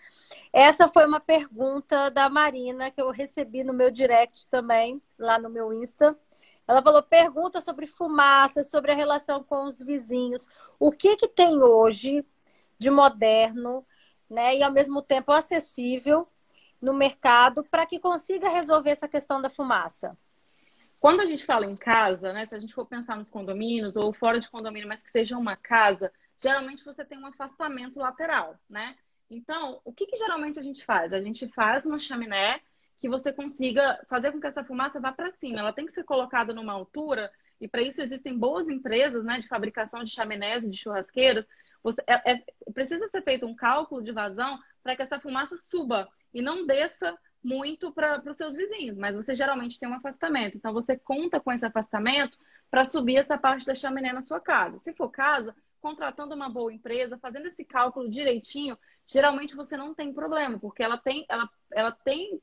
[0.51, 5.49] essa foi uma pergunta da Marina que eu recebi no meu direct também, lá no
[5.49, 6.17] meu Insta.
[6.69, 10.47] Ela falou: pergunta sobre fumaça, sobre a relação com os vizinhos.
[10.79, 12.23] O que, que tem hoje
[12.77, 13.83] de moderno,
[14.29, 14.55] né?
[14.55, 16.29] E ao mesmo tempo acessível
[16.79, 20.15] no mercado para que consiga resolver essa questão da fumaça?
[20.99, 22.45] Quando a gente fala em casa, né?
[22.45, 25.55] Se a gente for pensar nos condomínios ou fora de condomínio, mas que seja uma
[25.55, 28.95] casa, geralmente você tem um afastamento lateral, né?
[29.27, 31.15] Então, o que, que geralmente a gente faz?
[31.15, 32.61] A gente faz uma chaminé
[32.99, 35.59] que você consiga fazer com que essa fumaça vá para cima.
[35.59, 39.47] Ela tem que ser colocada numa altura, e para isso existem boas empresas né, de
[39.47, 41.47] fabricação de chaminés e de churrasqueiras.
[41.83, 46.07] Você, é, é, precisa ser feito um cálculo de vazão para que essa fumaça suba
[46.33, 50.57] e não desça muito para os seus vizinhos, mas você geralmente tem um afastamento.
[50.57, 52.37] Então, você conta com esse afastamento
[52.69, 54.77] para subir essa parte da chaminé na sua casa.
[54.77, 60.13] Se for casa, contratando uma boa empresa, fazendo esse cálculo direitinho, geralmente você não tem
[60.13, 62.41] problema, porque ela tem, ela, ela tem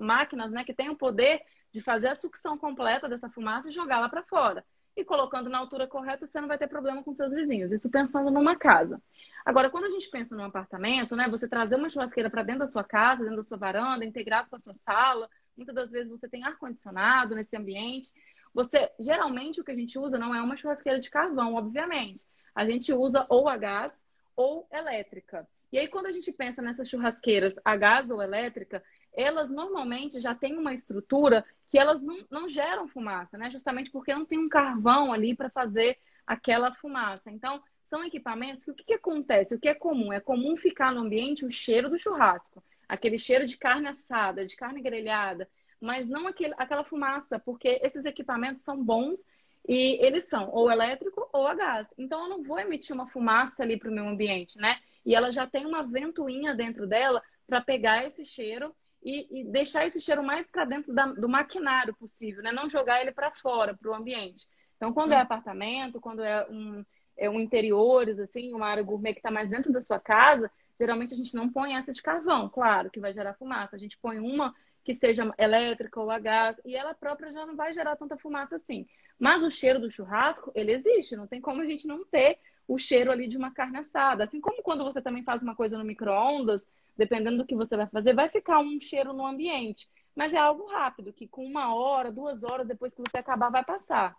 [0.00, 4.08] máquinas né, que têm o poder de fazer a sucção completa dessa fumaça e jogá-la
[4.08, 4.64] para fora.
[4.96, 7.72] E colocando na altura correta, você não vai ter problema com seus vizinhos.
[7.72, 9.02] Isso pensando numa casa.
[9.44, 12.66] Agora, quando a gente pensa num apartamento, né, você trazer uma churrasqueira para dentro da
[12.66, 16.28] sua casa, dentro da sua varanda, integrado com a sua sala, muitas das vezes você
[16.28, 18.12] tem ar-condicionado nesse ambiente.
[18.54, 22.24] Você, geralmente, o que a gente usa não é uma churrasqueira de carvão, obviamente.
[22.54, 25.46] A gente usa ou a gás ou elétrica.
[25.72, 28.80] E aí, quando a gente pensa nessas churrasqueiras a gás ou elétrica,
[29.14, 33.50] elas normalmente já têm uma estrutura que elas não, não geram fumaça, né?
[33.50, 37.30] Justamente porque não tem um carvão ali para fazer aquela fumaça.
[37.30, 39.54] Então, são equipamentos que o que, que acontece?
[39.54, 40.12] O que é comum?
[40.12, 44.56] É comum ficar no ambiente o cheiro do churrasco, aquele cheiro de carne assada, de
[44.56, 45.48] carne grelhada,
[45.80, 49.24] mas não aquele, aquela fumaça, porque esses equipamentos são bons
[49.68, 51.86] e eles são ou elétrico ou a gás.
[51.98, 54.78] Então, eu não vou emitir uma fumaça ali para o meu ambiente, né?
[55.04, 58.74] E ela já tem uma ventoinha dentro dela para pegar esse cheiro
[59.04, 62.50] e, e, deixar esse cheiro mais para dentro da, do maquinário possível, né?
[62.50, 64.48] Não jogar ele para fora, para o ambiente.
[64.76, 65.20] Então, quando é hum.
[65.20, 66.84] apartamento, quando é um,
[67.16, 71.12] é um interiores, assim, uma área gourmet que está mais dentro da sua casa, geralmente
[71.12, 73.76] a gente não põe essa de carvão, claro, que vai gerar fumaça.
[73.76, 77.56] A gente põe uma que seja elétrica ou a gás, e ela própria já não
[77.56, 78.86] vai gerar tanta fumaça assim.
[79.18, 82.38] Mas o cheiro do churrasco, ele existe, não tem como a gente não ter
[82.68, 84.24] o cheiro ali de uma carne assada.
[84.24, 87.86] Assim como quando você também faz uma coisa no micro-ondas, dependendo do que você vai
[87.86, 89.88] fazer, vai ficar um cheiro no ambiente.
[90.14, 93.64] Mas é algo rápido, que com uma hora, duas horas depois que você acabar, vai
[93.64, 94.16] passar.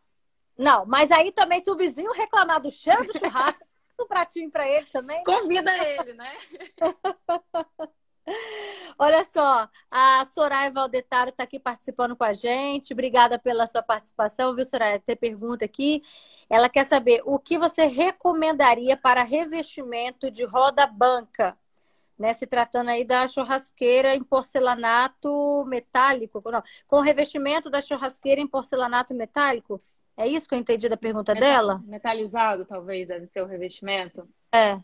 [0.57, 3.65] Não, mas aí também, se o vizinho reclamar do cheiro do churrasco,
[3.99, 5.17] um pratinho para ele também.
[5.17, 5.23] Né?
[5.25, 6.37] Convida ele, né?
[8.97, 12.93] Olha só, a Soraya Valdetaro está aqui participando com a gente.
[12.93, 14.99] Obrigada pela sua participação, viu, Soraya?
[14.99, 16.01] Tem pergunta aqui.
[16.49, 21.57] Ela quer saber o que você recomendaria para revestimento de roda banca,
[22.17, 22.33] né?
[22.33, 29.13] Se tratando aí da churrasqueira em porcelanato metálico, não, com revestimento da churrasqueira em porcelanato
[29.13, 29.81] metálico.
[30.17, 31.83] É isso que eu entendi da pergunta Metal, dela?
[31.85, 34.27] Metalizado, talvez, deve ser o revestimento.
[34.51, 34.79] É.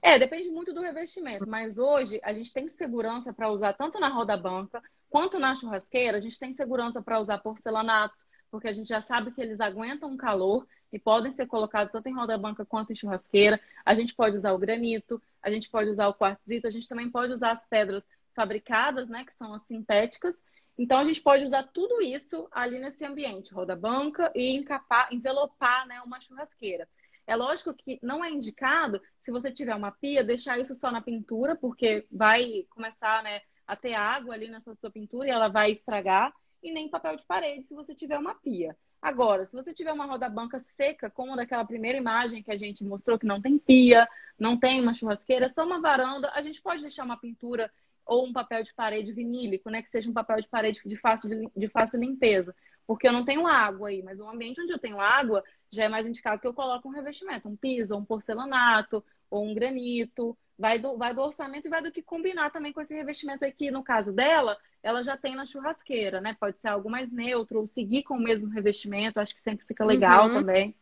[0.00, 4.08] É, depende muito do revestimento, mas hoje a gente tem segurança para usar tanto na
[4.08, 8.88] roda banca quanto na churrasqueira, a gente tem segurança para usar porcelanatos, porque a gente
[8.88, 12.92] já sabe que eles aguentam calor e podem ser colocados tanto em roda banca quanto
[12.92, 13.58] em churrasqueira.
[13.84, 17.10] A gente pode usar o granito, a gente pode usar o quartzito, a gente também
[17.10, 20.42] pode usar as pedras fabricadas, né, que são as sintéticas.
[20.76, 25.86] Então a gente pode usar tudo isso ali nesse ambiente, roda banca e encapar, envelopar,
[25.86, 26.88] né, uma churrasqueira.
[27.26, 31.00] É lógico que não é indicado, se você tiver uma pia, deixar isso só na
[31.00, 35.70] pintura, porque vai começar né, a ter água ali nessa sua pintura e ela vai
[35.70, 38.76] estragar, e nem papel de parede se você tiver uma pia.
[39.02, 42.84] Agora, se você tiver uma roda banca seca, como daquela primeira imagem que a gente
[42.84, 46.82] mostrou, que não tem pia, não tem uma churrasqueira, só uma varanda, a gente pode
[46.82, 47.68] deixar uma pintura
[48.06, 49.82] ou um papel de parede vinílico, né?
[49.82, 52.54] Que seja um papel de parede de fácil, de fácil limpeza.
[52.86, 55.88] Porque eu não tenho água aí, mas o ambiente onde eu tenho água, já é
[55.88, 60.36] mais indicado que eu coloque um revestimento, um piso, um porcelanato, ou um granito.
[60.58, 63.70] Vai do, vai do orçamento e vai do que combinar também com esse revestimento aqui.
[63.70, 66.36] No caso dela, ela já tem na churrasqueira, né?
[66.38, 69.84] Pode ser algo mais neutro, ou seguir com o mesmo revestimento, acho que sempre fica
[69.84, 70.34] legal uhum.
[70.34, 70.74] também.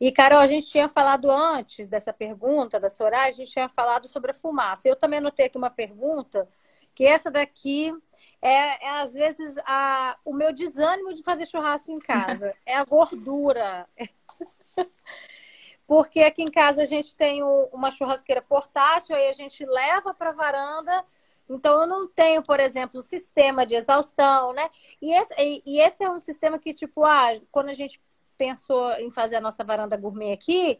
[0.00, 4.08] E, Carol, a gente tinha falado antes dessa pergunta da Soraya, a gente tinha falado
[4.08, 4.88] sobre a fumaça.
[4.88, 6.48] Eu também anotei aqui uma pergunta,
[6.94, 7.94] que essa daqui
[8.40, 12.54] é, é, às vezes a, o meu desânimo de fazer churrasco em casa.
[12.64, 13.86] É a gordura.
[15.90, 20.30] porque aqui em casa a gente tem uma churrasqueira portátil, aí a gente leva para
[20.30, 21.04] a varanda.
[21.48, 24.70] Então, eu não tenho, por exemplo, o sistema de exaustão, né?
[25.02, 25.34] E esse,
[25.66, 28.00] e esse é um sistema que, tipo, ah, quando a gente
[28.38, 30.78] pensou em fazer a nossa varanda gourmet aqui,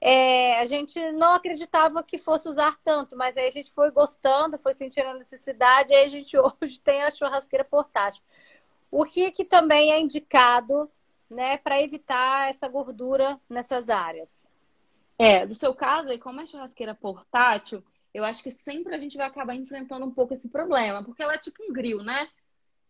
[0.00, 4.56] é, a gente não acreditava que fosse usar tanto, mas aí a gente foi gostando,
[4.56, 8.22] foi sentindo a necessidade, e aí a gente hoje tem a churrasqueira portátil.
[8.92, 10.88] O que, que também é indicado
[11.28, 14.51] né, para evitar essa gordura nessas áreas?
[15.18, 19.16] É, do seu caso, aí, como é churrasqueira portátil, eu acho que sempre a gente
[19.16, 22.28] vai acabar enfrentando um pouco esse problema, porque ela é tipo um grill, né?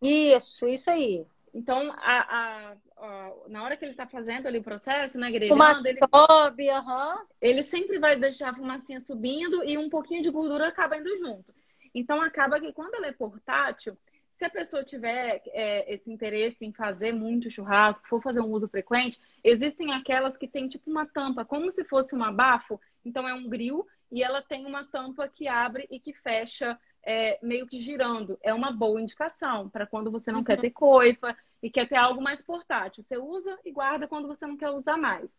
[0.01, 1.25] Isso, isso aí.
[1.55, 5.87] Então, a, a, a, na hora que ele está fazendo ali o processo, né, grelhando,
[5.87, 7.27] ele, sobe, uhum.
[7.41, 11.55] ele sempre vai deixar a fumacinha subindo e um pouquinho de gordura acaba indo junto.
[11.95, 13.97] Então, acaba que quando ela é portátil,
[14.43, 18.67] se a pessoa tiver é, esse interesse em fazer muito churrasco, for fazer um uso
[18.67, 22.81] frequente, existem aquelas que tem tipo uma tampa, como se fosse um abafo.
[23.05, 27.39] Então, é um grill e ela tem uma tampa que abre e que fecha é,
[27.41, 28.37] meio que girando.
[28.43, 30.45] É uma boa indicação para quando você não uhum.
[30.45, 33.05] quer ter coifa e quer ter algo mais portátil.
[33.05, 35.37] Você usa e guarda quando você não quer usar mais.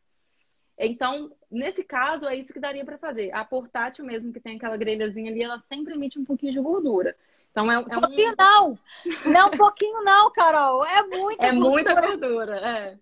[0.78, 3.34] Então, nesse caso, é isso que daria para fazer.
[3.36, 7.14] A portátil mesmo, que tem aquela grelhazinha ali, ela sempre emite um pouquinho de gordura.
[7.54, 8.80] Então, é, é um pouquinho não!
[9.26, 10.84] Não, um pouquinho não, Carol!
[10.86, 11.70] É muita é gordura.
[11.70, 12.98] muita gordura, é.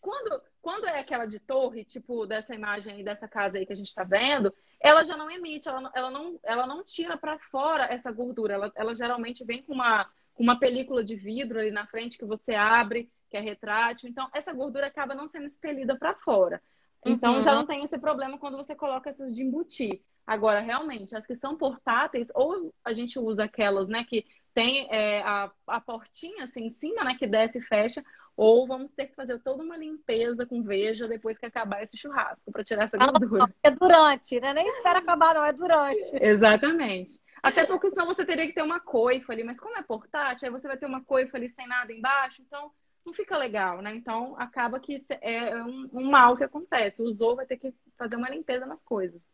[0.00, 3.76] quando, quando é aquela de torre, tipo dessa imagem aí, dessa casa aí que a
[3.76, 7.84] gente está vendo, ela já não emite, ela, ela, não, ela não tira para fora
[7.84, 8.54] essa gordura.
[8.54, 12.24] Ela, ela geralmente vem com uma, com uma película de vidro ali na frente que
[12.24, 14.08] você abre, que é retrátil.
[14.08, 16.62] Então, essa gordura acaba não sendo expelida para fora.
[17.04, 17.42] Então, uhum.
[17.42, 20.02] já não tem esse problema quando você coloca essas de embutir.
[20.26, 25.20] Agora, realmente, as que são portáteis, ou a gente usa aquelas, né, que tem é,
[25.22, 28.02] a, a portinha assim em cima, né, que desce e fecha,
[28.36, 32.50] ou vamos ter que fazer toda uma limpeza com veja depois que acabar esse churrasco,
[32.50, 33.46] para tirar essa gordura.
[33.62, 34.52] é durante, né?
[34.52, 36.10] Nem espera acabar, não, é durante.
[36.20, 37.20] Exatamente.
[37.42, 40.52] Até porque senão você teria que ter uma coifa ali, mas como é portátil, aí
[40.52, 42.72] você vai ter uma coifa ali sem nada embaixo, então
[43.04, 43.94] não fica legal, né?
[43.94, 47.02] Então acaba que é um, um mal que acontece.
[47.02, 49.28] Usou, vai ter que fazer uma limpeza nas coisas.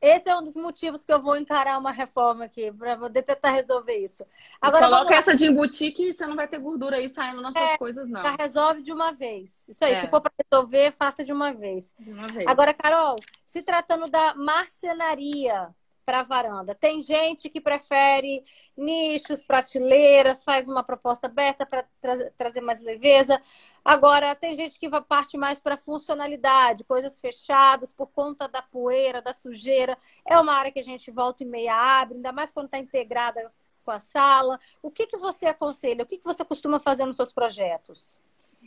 [0.00, 3.50] Esse é um dos motivos que eu vou encarar uma reforma aqui, para poder tentar
[3.50, 4.24] resolver isso.
[4.60, 7.66] Agora, Coloca essa de embutir que você não vai ter gordura aí saindo nas é,
[7.66, 8.22] suas coisas, não.
[8.22, 9.68] Já resolve de uma vez.
[9.68, 10.00] Isso aí, é.
[10.00, 11.94] se for para resolver, faça de uma vez.
[11.98, 12.46] De uma vez.
[12.46, 15.74] Agora, Carol, se tratando da marcenaria,
[16.06, 16.72] para a varanda.
[16.72, 18.44] Tem gente que prefere
[18.76, 23.42] nichos, prateleiras, faz uma proposta aberta para tra trazer mais leveza.
[23.84, 29.34] Agora, tem gente que parte mais para funcionalidade, coisas fechadas por conta da poeira, da
[29.34, 29.98] sujeira.
[30.24, 33.52] É uma área que a gente volta e meia abre, ainda mais quando está integrada
[33.84, 34.58] com a sala.
[34.80, 36.04] O que, que você aconselha?
[36.04, 38.16] O que, que você costuma fazer nos seus projetos?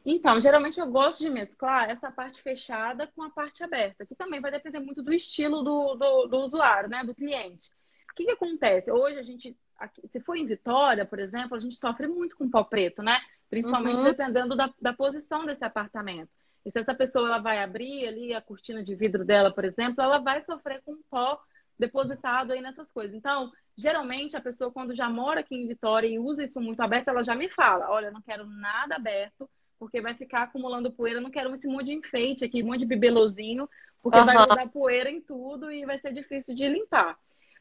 [0.06, 4.42] Então, geralmente eu gosto de mesclar essa parte fechada com a parte aberta, que também
[4.42, 7.04] vai depender muito do estilo do, do, do usuário, né?
[7.04, 7.70] Do cliente.
[8.12, 8.92] O que, que acontece?
[8.92, 9.58] Hoje a gente,
[10.04, 13.20] se for em Vitória, por exemplo, a gente sofre muito com pó preto, né?
[13.50, 14.04] Principalmente uhum.
[14.04, 16.30] dependendo da, da posição desse apartamento.
[16.66, 20.04] E se essa pessoa ela vai abrir ali a cortina de vidro dela, por exemplo,
[20.04, 21.42] ela vai sofrer com pó
[21.80, 23.16] depositado aí nessas coisas.
[23.16, 27.08] Então, geralmente a pessoa quando já mora aqui em Vitória e usa isso muito aberto,
[27.08, 31.22] ela já me fala: "Olha, eu não quero nada aberto, porque vai ficar acumulando poeira.
[31.22, 33.70] não quero esse monte de enfeite aqui, um monte de bibelozinho,
[34.04, 34.26] porque uhum.
[34.26, 37.18] vai dar poeira em tudo e vai ser difícil de limpar.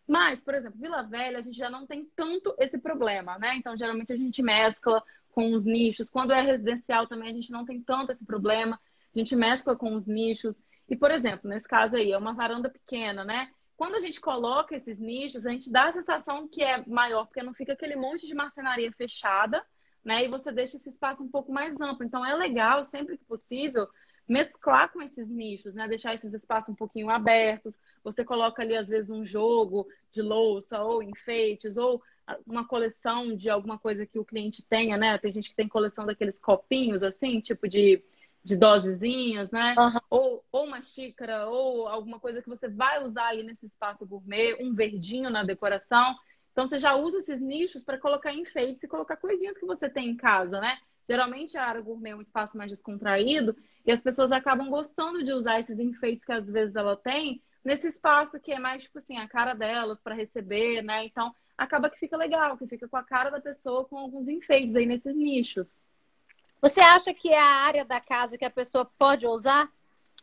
[0.06, 3.54] Mas, por exemplo, Vila Velha, a gente já não tem tanto esse problema, né?
[3.56, 6.08] Então, geralmente a gente mescla com os nichos.
[6.08, 8.80] Quando é residencial também, a gente não tem tanto esse problema.
[9.14, 10.62] A gente mescla com os nichos.
[10.88, 13.50] E, por exemplo, nesse caso aí, é uma varanda pequena, né?
[13.76, 17.42] Quando a gente coloca esses nichos, a gente dá a sensação que é maior, porque
[17.42, 19.64] não fica aquele monte de marcenaria fechada,
[20.08, 20.24] né?
[20.24, 22.02] E você deixa esse espaço um pouco mais amplo.
[22.02, 23.86] Então é legal, sempre que possível,
[24.26, 25.86] mesclar com esses nichos, né?
[25.86, 27.78] Deixar esses espaços um pouquinho abertos.
[28.02, 32.02] Você coloca ali, às vezes, um jogo de louça ou enfeites, ou
[32.46, 35.18] uma coleção de alguma coisa que o cliente tenha, né?
[35.18, 38.02] Tem gente que tem coleção daqueles copinhos, assim, tipo de,
[38.42, 39.74] de dosezinhas, né?
[39.78, 40.00] Uhum.
[40.08, 44.56] Ou, ou uma xícara, ou alguma coisa que você vai usar aí nesse espaço gourmet,
[44.58, 46.16] um verdinho na decoração.
[46.58, 50.08] Então você já usa esses nichos para colocar enfeites e colocar coisinhas que você tem
[50.08, 50.76] em casa, né?
[51.06, 53.56] Geralmente a área gourmet é um espaço mais descontraído
[53.86, 57.86] e as pessoas acabam gostando de usar esses enfeites que às vezes ela tem nesse
[57.86, 61.04] espaço que é mais tipo assim a cara delas para receber, né?
[61.04, 64.74] Então acaba que fica legal, que fica com a cara da pessoa com alguns enfeites
[64.74, 65.84] aí nesses nichos.
[66.60, 69.70] Você acha que é a área da casa que a pessoa pode usar?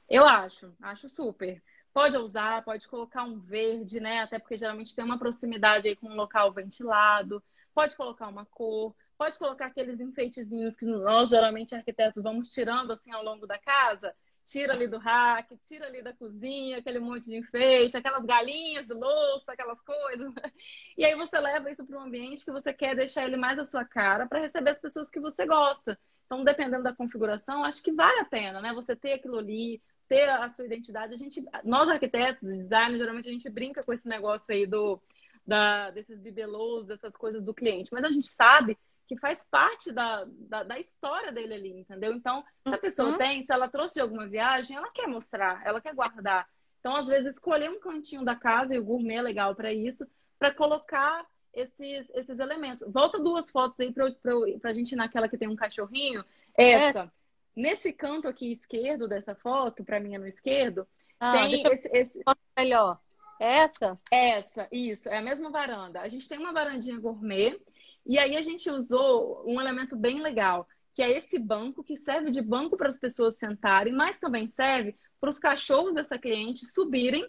[0.09, 1.63] Eu acho, acho super.
[1.95, 4.19] Pode usar, pode colocar um verde, né?
[4.19, 7.41] Até porque geralmente tem uma proximidade aí com um local ventilado.
[7.73, 13.13] Pode colocar uma cor, pode colocar aqueles enfeitezinhos que nós, geralmente arquitetos, vamos tirando assim
[13.13, 14.13] ao longo da casa,
[14.45, 18.93] tira ali do rack, tira ali da cozinha, aquele monte de enfeite, aquelas galinhas de
[18.93, 20.33] louça, aquelas coisas.
[20.97, 23.63] E aí você leva isso para um ambiente que você quer deixar ele mais à
[23.63, 25.97] sua cara para receber as pessoas que você gosta.
[26.25, 28.73] Então, dependendo da configuração, acho que vale a pena, né?
[28.73, 31.13] Você ter aquilo ali, ter a sua identidade.
[31.13, 35.01] A gente, nós arquitetos, designers, geralmente a gente brinca com esse negócio aí do
[35.45, 38.77] da, desses bibelôs, dessas coisas do cliente, mas a gente sabe
[39.07, 42.13] que faz parte da, da, da, história dele ali, entendeu?
[42.13, 43.17] Então, se a pessoa uhum.
[43.17, 46.49] tem, se ela trouxe de alguma viagem, ela quer mostrar, ela quer guardar.
[46.79, 50.07] Então, às vezes, escolher um cantinho da casa, e o gourmet é legal para isso,
[50.39, 52.91] para colocar esses, esses elementos.
[52.91, 56.23] Volta duas fotos aí para a gente ir naquela que tem um cachorrinho.
[56.55, 57.01] Essa.
[57.01, 57.13] Essa.
[57.55, 60.87] Nesse canto aqui esquerdo dessa foto, para mim é no esquerdo,
[61.19, 62.23] ah, tem esse, esse...
[62.57, 62.99] melhor.
[63.39, 63.99] Essa?
[64.11, 65.09] Essa, isso.
[65.09, 66.01] É a mesma varanda.
[66.01, 67.59] A gente tem uma varandinha gourmet
[68.05, 72.31] e aí a gente usou um elemento bem legal, que é esse banco que serve
[72.31, 77.27] de banco para as pessoas sentarem, mas também serve para os cachorros dessa cliente subirem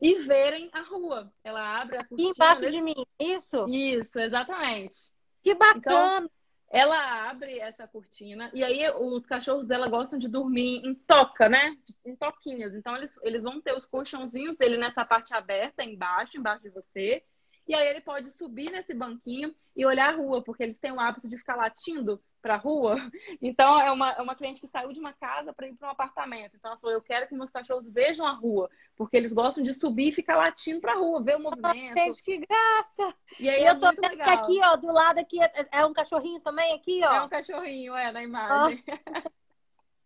[0.00, 1.32] e verem a rua.
[1.42, 2.30] Ela abre a cortina.
[2.30, 2.72] embaixo desse...
[2.72, 3.66] de mim, isso?
[3.68, 4.96] Isso, exatamente.
[5.42, 5.78] Que bacana!
[6.18, 6.30] Então,
[6.70, 11.76] ela abre essa cortina e aí os cachorros dela gostam de dormir em toca, né?
[12.04, 12.74] Em toquinhas.
[12.74, 17.24] Então eles, eles vão ter os colchãozinhos dele nessa parte aberta, embaixo, embaixo de você.
[17.68, 20.98] E aí ele pode subir nesse banquinho e olhar a rua, porque eles têm o
[20.98, 22.96] hábito de ficar latindo para a rua.
[23.42, 25.92] Então, é uma, é uma cliente que saiu de uma casa para ir para um
[25.92, 26.56] apartamento.
[26.56, 29.74] Então, ela falou: Eu quero que meus cachorros vejam a rua, porque eles gostam de
[29.74, 31.94] subir e ficar latindo para a rua, ver o movimento.
[31.94, 33.14] Gente, que graça!
[33.38, 35.86] E aí, e é eu tô vendo que aqui, ó, do lado aqui é, é,
[35.86, 37.12] um cachorrinho também, aqui, ó.
[37.12, 38.82] É um cachorrinho, é, na imagem.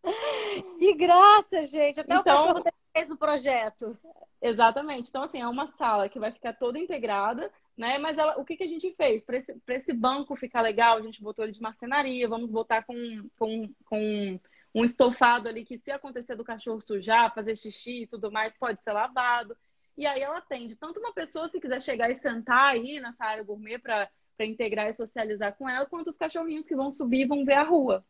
[0.79, 2.01] que graça, gente!
[2.01, 3.99] Até então, o cachorro fez no projeto.
[4.41, 5.09] Exatamente.
[5.09, 7.99] Então, assim, é uma sala que vai ficar toda integrada, né?
[7.99, 9.23] Mas ela, o que, que a gente fez?
[9.23, 12.95] Para esse, esse banco ficar legal, a gente botou ele de marcenaria, vamos botar com,
[13.39, 14.41] com, com
[14.75, 18.81] um estofado ali que, se acontecer do cachorro sujar, fazer xixi e tudo mais, pode
[18.81, 19.57] ser lavado.
[19.97, 23.45] E aí ela atende tanto uma pessoa, se quiser chegar e sentar aí nessa área
[23.45, 24.09] gourmet para
[24.41, 27.63] integrar e socializar com ela, quanto os cachorrinhos que vão subir e vão ver a
[27.63, 28.05] rua.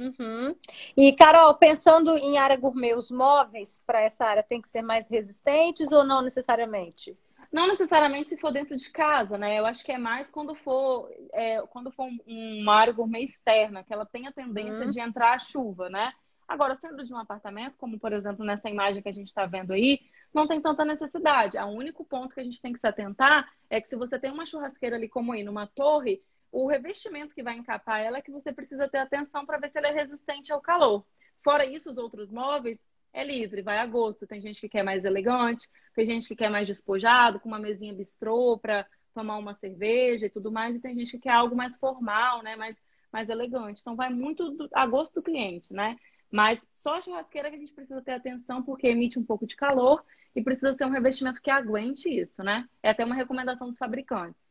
[0.00, 0.56] Uhum.
[0.96, 5.10] E, Carol, pensando em área gourmet, os móveis para essa área tem que ser mais
[5.10, 7.14] resistentes ou não necessariamente?
[7.52, 9.58] Não necessariamente se for dentro de casa, né?
[9.58, 13.92] Eu acho que é mais quando for, é, quando for uma área gourmet externa, que
[13.92, 14.90] ela tem a tendência uhum.
[14.90, 16.12] de entrar a chuva, né?
[16.48, 19.72] Agora, sendo de um apartamento, como por exemplo nessa imagem que a gente está vendo
[19.72, 20.00] aí,
[20.32, 21.58] não tem tanta necessidade.
[21.58, 24.32] O único ponto que a gente tem que se atentar é que se você tem
[24.32, 26.22] uma churrasqueira ali como aí numa torre,
[26.52, 29.78] o revestimento que vai encapar ela é que você precisa ter atenção para ver se
[29.78, 31.04] ele é resistente ao calor.
[31.42, 34.26] Fora isso, os outros móveis é livre, vai a gosto.
[34.26, 37.94] Tem gente que quer mais elegante, tem gente que quer mais despojado, com uma mesinha
[37.94, 41.76] bistrô para tomar uma cerveja e tudo mais, e tem gente que quer algo mais
[41.76, 42.80] formal, né, mais,
[43.12, 43.80] mais elegante.
[43.80, 45.96] Então vai muito do, a gosto do cliente, né?
[46.30, 49.56] Mas só a churrasqueira que a gente precisa ter atenção porque emite um pouco de
[49.56, 52.68] calor e precisa ser um revestimento que aguente isso, né?
[52.82, 54.49] É até uma recomendação dos fabricantes.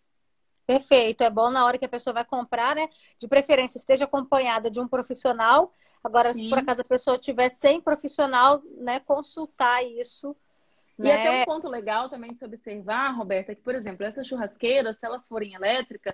[0.69, 2.87] Perfeito, é bom na hora que a pessoa vai comprar, né?
[3.17, 5.73] De preferência, esteja acompanhada de um profissional.
[6.03, 6.43] Agora, Sim.
[6.43, 10.35] se por acaso a pessoa tiver sem profissional, né, consultar isso.
[10.99, 11.21] E né?
[11.21, 14.99] até um ponto legal também de se observar, Roberta, é que, por exemplo, essas churrasqueiras,
[14.99, 16.13] se elas forem elétricas,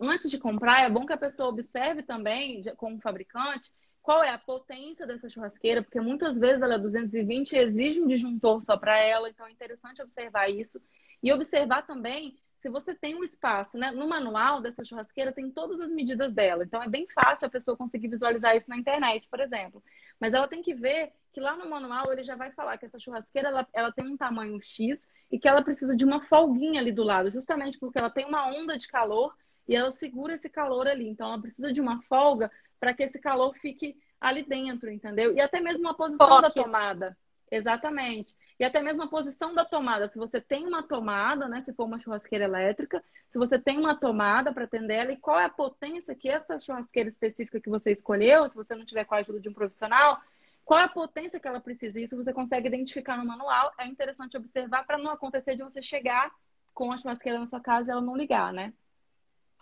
[0.00, 3.70] antes de comprar, é bom que a pessoa observe também, com o fabricante,
[4.00, 8.06] qual é a potência dessa churrasqueira, porque muitas vezes ela é 220 e exige um
[8.06, 10.80] disjuntor só para ela, então é interessante observar isso.
[11.22, 13.90] E observar também se você tem um espaço, né?
[13.90, 16.62] No manual dessa churrasqueira tem todas as medidas dela.
[16.62, 19.82] Então é bem fácil a pessoa conseguir visualizar isso na internet, por exemplo.
[20.20, 22.98] Mas ela tem que ver que lá no manual ele já vai falar que essa
[22.98, 26.92] churrasqueira ela, ela tem um tamanho X e que ela precisa de uma folguinha ali
[26.92, 29.34] do lado, justamente porque ela tem uma onda de calor
[29.66, 31.08] e ela segura esse calor ali.
[31.08, 35.32] Então ela precisa de uma folga para que esse calor fique ali dentro, entendeu?
[35.32, 37.16] E até mesmo a posição da tomada.
[37.50, 38.36] Exatamente.
[38.58, 40.06] E até mesmo a posição da tomada.
[40.06, 41.60] Se você tem uma tomada, né?
[41.60, 45.38] Se for uma churrasqueira elétrica, se você tem uma tomada para atender ela, e qual
[45.38, 49.16] é a potência que essa churrasqueira específica que você escolheu, se você não tiver com
[49.16, 50.20] a ajuda de um profissional,
[50.64, 52.00] qual é a potência que ela precisa?
[52.00, 53.72] Isso você consegue identificar no manual.
[53.76, 56.30] É interessante observar para não acontecer de você chegar
[56.72, 58.72] com a churrasqueira na sua casa e ela não ligar, né?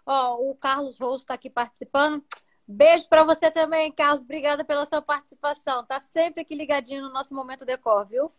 [0.04, 2.22] Ó, oh, o Carlos Rosso está aqui participando.
[2.70, 4.24] Beijo para você também, Carlos.
[4.24, 5.86] Obrigada pela sua participação.
[5.86, 8.30] Tá sempre aqui ligadinho no nosso momento decor, viu?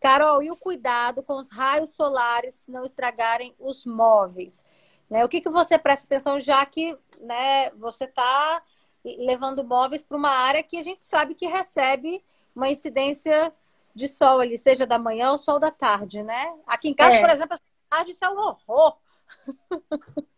[0.00, 4.66] Carol, e o cuidado com os raios solares não estragarem os móveis?
[5.08, 5.24] Né?
[5.24, 8.60] O que, que você presta atenção, já que né, você está
[9.04, 12.24] levando móveis para uma área que a gente sabe que recebe
[12.56, 13.54] uma incidência
[13.94, 16.52] de sol ali, seja da manhã ou sol da tarde, né?
[16.66, 17.20] Aqui em casa, é.
[17.20, 18.98] por exemplo, a tarde isso é um horror.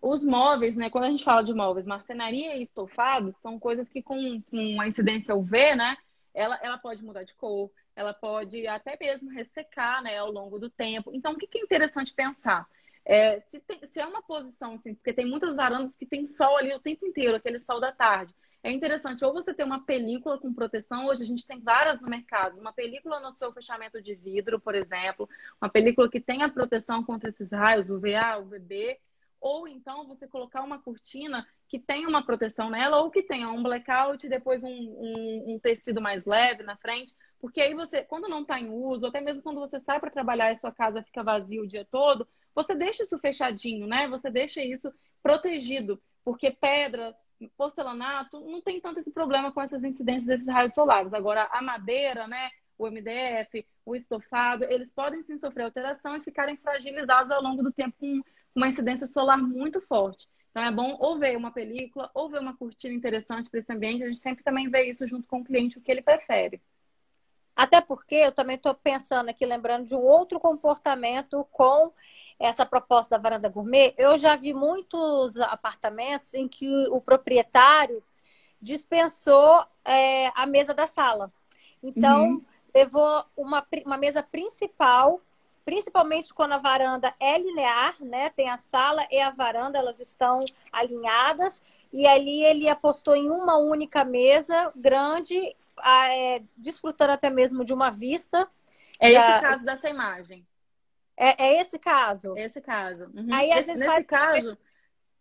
[0.00, 0.90] Os móveis, né?
[0.90, 4.86] Quando a gente fala de móveis, marcenaria e estofados são coisas que com, com a
[4.86, 5.96] incidência UV, né?
[6.36, 10.68] ela, ela pode mudar de cor, ela pode até mesmo ressecar né, ao longo do
[10.68, 11.10] tempo.
[11.14, 12.68] Então, o que, que é interessante pensar?
[13.06, 16.58] É, se, tem, se, é uma posição, assim, porque tem muitas varandas que tem sol
[16.58, 18.34] ali o tempo inteiro, aquele sol da tarde.
[18.62, 22.08] É interessante, ou você ter uma película com proteção, hoje a gente tem várias no
[22.08, 25.28] mercado, uma película no seu fechamento de vidro, por exemplo,
[25.60, 28.98] uma película que tenha proteção contra esses raios, UVA, UVB,
[29.46, 33.62] ou então você colocar uma cortina que tenha uma proteção nela, ou que tenha um
[33.62, 38.26] blackout e depois um, um, um tecido mais leve na frente, porque aí você, quando
[38.26, 41.22] não está em uso, até mesmo quando você sai para trabalhar e sua casa fica
[41.22, 44.08] vazia o dia todo, você deixa isso fechadinho, né?
[44.08, 44.92] Você deixa isso
[45.22, 47.14] protegido, porque pedra,
[47.56, 51.14] porcelanato não tem tanto esse problema com essas incidências desses raios solares.
[51.14, 52.50] Agora, a madeira, né?
[52.76, 57.72] O MDF, o estofado, eles podem sim sofrer alteração e ficarem fragilizados ao longo do
[57.72, 58.22] tempo com
[58.56, 60.26] uma incidência solar muito forte.
[60.50, 64.02] Então é bom ou ver uma película ou ver uma cortina interessante para esse ambiente.
[64.02, 66.60] A gente sempre também vê isso junto com o cliente, o que ele prefere.
[67.54, 71.92] Até porque eu também estou pensando aqui, lembrando de um outro comportamento com
[72.38, 73.94] essa proposta da varanda gourmet.
[73.96, 78.02] Eu já vi muitos apartamentos em que o proprietário
[78.60, 81.32] dispensou é, a mesa da sala.
[81.82, 82.44] Então, uhum.
[82.74, 85.20] levou uma, uma mesa principal,
[85.66, 88.30] principalmente quando a varanda é linear, né?
[88.30, 91.60] Tem a sala e a varanda, elas estão alinhadas.
[91.92, 95.36] E ali ele apostou em uma única mesa grande
[95.84, 98.48] é, desfrutando até mesmo de uma vista.
[99.00, 100.46] É esse caso dessa imagem.
[101.16, 102.36] É, é esse caso?
[102.38, 103.10] Esse caso.
[103.12, 103.34] Uhum.
[103.34, 104.06] Aí, vezes, nesse faz...
[104.06, 104.58] caso,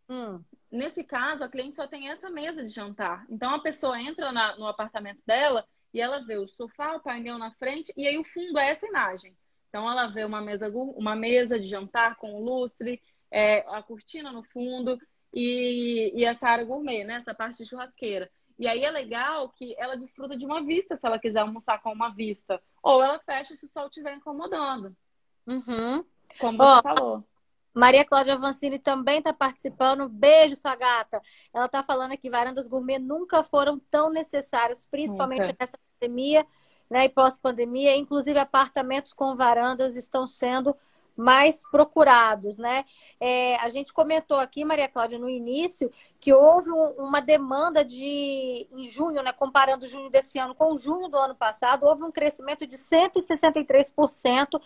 [0.08, 0.44] hum.
[0.72, 3.26] nesse caso, a cliente só tem essa mesa de jantar.
[3.30, 7.40] Então, a pessoa entra na, no apartamento dela e ela vê o sofá, o painel
[7.40, 9.36] na frente, e aí o fundo é essa imagem.
[9.76, 14.42] Então, ela vê uma mesa, uma mesa de jantar com lustre, é, a cortina no
[14.42, 14.98] fundo
[15.34, 17.16] e, e essa área gourmet, né?
[17.16, 18.32] Essa parte de churrasqueira.
[18.58, 21.92] E aí é legal que ela desfruta de uma vista se ela quiser almoçar com
[21.92, 22.64] uma vista.
[22.82, 24.96] Ou ela fecha se o sol estiver incomodando.
[25.46, 26.06] Uhum.
[26.40, 27.26] Como você falou.
[27.74, 30.08] Maria Cláudia Vancini também está participando.
[30.08, 31.22] Beijo, sua gata.
[31.54, 36.48] Ela está falando que varandas gourmet nunca foram tão necessárias, principalmente nessa pandemia
[36.90, 37.96] né, e pós-pandemia.
[37.96, 40.76] Inclusive, apartamentos com varandas estão sendo
[41.16, 42.84] mais procurados, né?
[43.20, 48.68] É, a gente comentou aqui, Maria Cláudia, no início, que houve um, uma demanda de,
[48.72, 49.32] em junho, né?
[49.32, 54.62] Comparando junho desse ano com junho do ano passado, houve um crescimento de 163%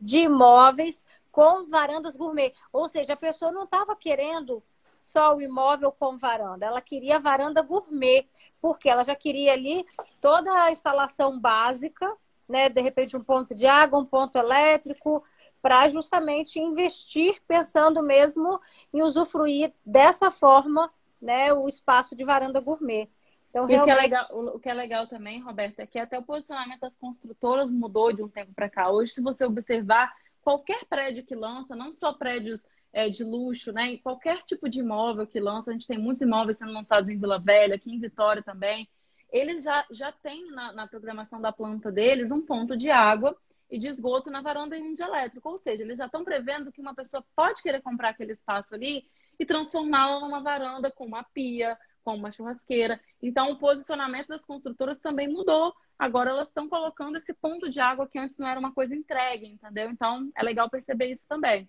[0.00, 2.52] de imóveis com varandas gourmet.
[2.72, 4.62] Ou seja, a pessoa não estava querendo
[4.98, 8.28] só o imóvel com varanda, ela queria varanda gourmet,
[8.60, 9.86] porque ela já queria ali
[10.20, 12.12] toda a instalação básica,
[12.48, 12.68] né?
[12.68, 15.22] De repente, um ponto de água, um ponto elétrico,
[15.62, 18.60] para justamente investir pensando mesmo
[18.92, 20.90] em usufruir dessa forma
[21.20, 23.08] né, o espaço de varanda gourmet.
[23.50, 23.82] Então, realmente...
[23.82, 26.80] o, que é legal, o que é legal também, Roberta, é que até o posicionamento
[26.80, 28.90] das construtoras mudou de um tempo para cá.
[28.90, 33.96] Hoje, se você observar qualquer prédio que lança, não só prédios é, de luxo, né?
[33.98, 37.38] qualquer tipo de imóvel que lança, a gente tem muitos imóveis sendo lançados em Vila
[37.38, 38.88] Velha, aqui em Vitória também.
[39.30, 43.36] Eles já, já têm na, na programação da planta deles um ponto de água
[43.70, 45.48] e de esgoto na varanda e um de elétrico.
[45.50, 49.06] Ou seja, eles já estão prevendo que uma pessoa pode querer comprar aquele espaço ali
[49.38, 52.98] e transformá-la numa varanda com uma pia, com uma churrasqueira.
[53.22, 55.74] Então, o posicionamento das construtoras também mudou.
[55.98, 59.46] Agora elas estão colocando esse ponto de água que antes não era uma coisa entregue,
[59.46, 59.90] entendeu?
[59.90, 61.68] Então, é legal perceber isso também.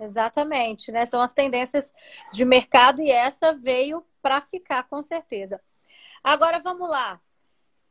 [0.00, 1.04] Exatamente, né?
[1.04, 1.94] São as tendências
[2.32, 5.60] de mercado e essa veio para ficar, com certeza.
[6.24, 7.20] Agora vamos lá.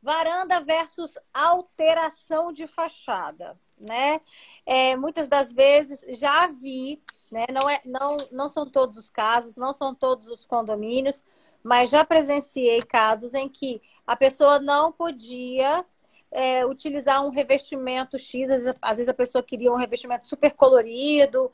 [0.02, 4.20] Varanda versus alteração de fachada, né?
[4.66, 7.00] É, muitas das vezes já vi,
[7.30, 7.46] né?
[7.52, 11.24] Não, é, não, não são todos os casos, não são todos os condomínios,
[11.62, 15.84] mas já presenciei casos em que a pessoa não podia
[16.30, 18.48] é, utilizar um revestimento X,
[18.80, 21.50] às vezes, a pessoa queria um revestimento super colorido,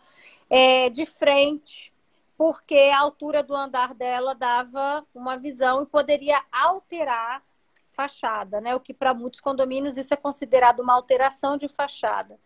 [0.51, 1.93] é, de frente,
[2.37, 7.43] porque a altura do andar dela dava uma visão e poderia alterar
[7.91, 8.75] fachada, né?
[8.75, 12.39] O que para muitos condomínios isso é considerado uma alteração de fachada.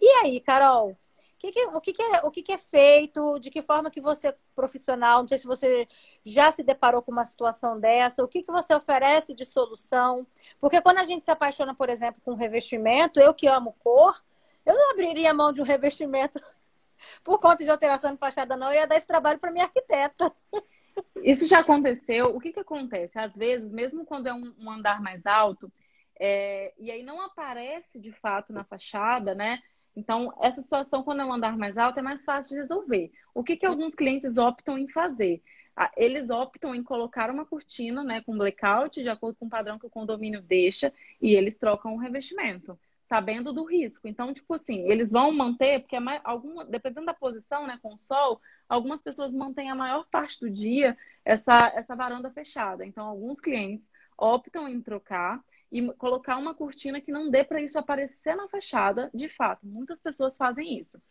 [0.00, 0.96] E aí, Carol,
[1.44, 3.38] que que, o, que, que, é, o que, que é feito?
[3.38, 5.86] De que forma que você, profissional, não sei se você
[6.24, 10.26] já se deparou com uma situação dessa, o que, que você oferece de solução?
[10.60, 14.22] Porque quando a gente se apaixona, por exemplo, com um revestimento, eu que amo cor,
[14.64, 16.40] eu não abriria a mão de um revestimento
[17.22, 18.68] por conta de alteração de fachada, não.
[18.68, 20.32] Eu ia dar esse trabalho para minha arquiteta.
[21.22, 22.34] Isso já aconteceu.
[22.34, 23.18] O que, que acontece?
[23.18, 25.70] Às vezes, mesmo quando é um, um andar mais alto,
[26.18, 29.60] é, e aí não aparece de fato na fachada, né?
[29.96, 33.12] Então, essa situação, quando é um andar mais alto, é mais fácil de resolver.
[33.32, 35.42] O que, que alguns clientes optam em fazer?
[35.96, 39.86] eles optam em colocar uma cortina, né, com blackout, de acordo com o padrão que
[39.86, 42.78] o condomínio deixa, e eles trocam o revestimento,
[43.08, 44.06] sabendo do risco.
[44.06, 46.00] Então, tipo assim, eles vão manter, porque é
[46.68, 50.96] dependendo da posição, né, com o sol, algumas pessoas mantêm a maior parte do dia
[51.24, 52.86] essa, essa varanda fechada.
[52.86, 53.84] Então, alguns clientes
[54.16, 55.42] optam em trocar
[55.74, 59.66] e colocar uma cortina que não dê para isso aparecer na fachada, de fato.
[59.66, 61.02] Muitas pessoas fazem isso.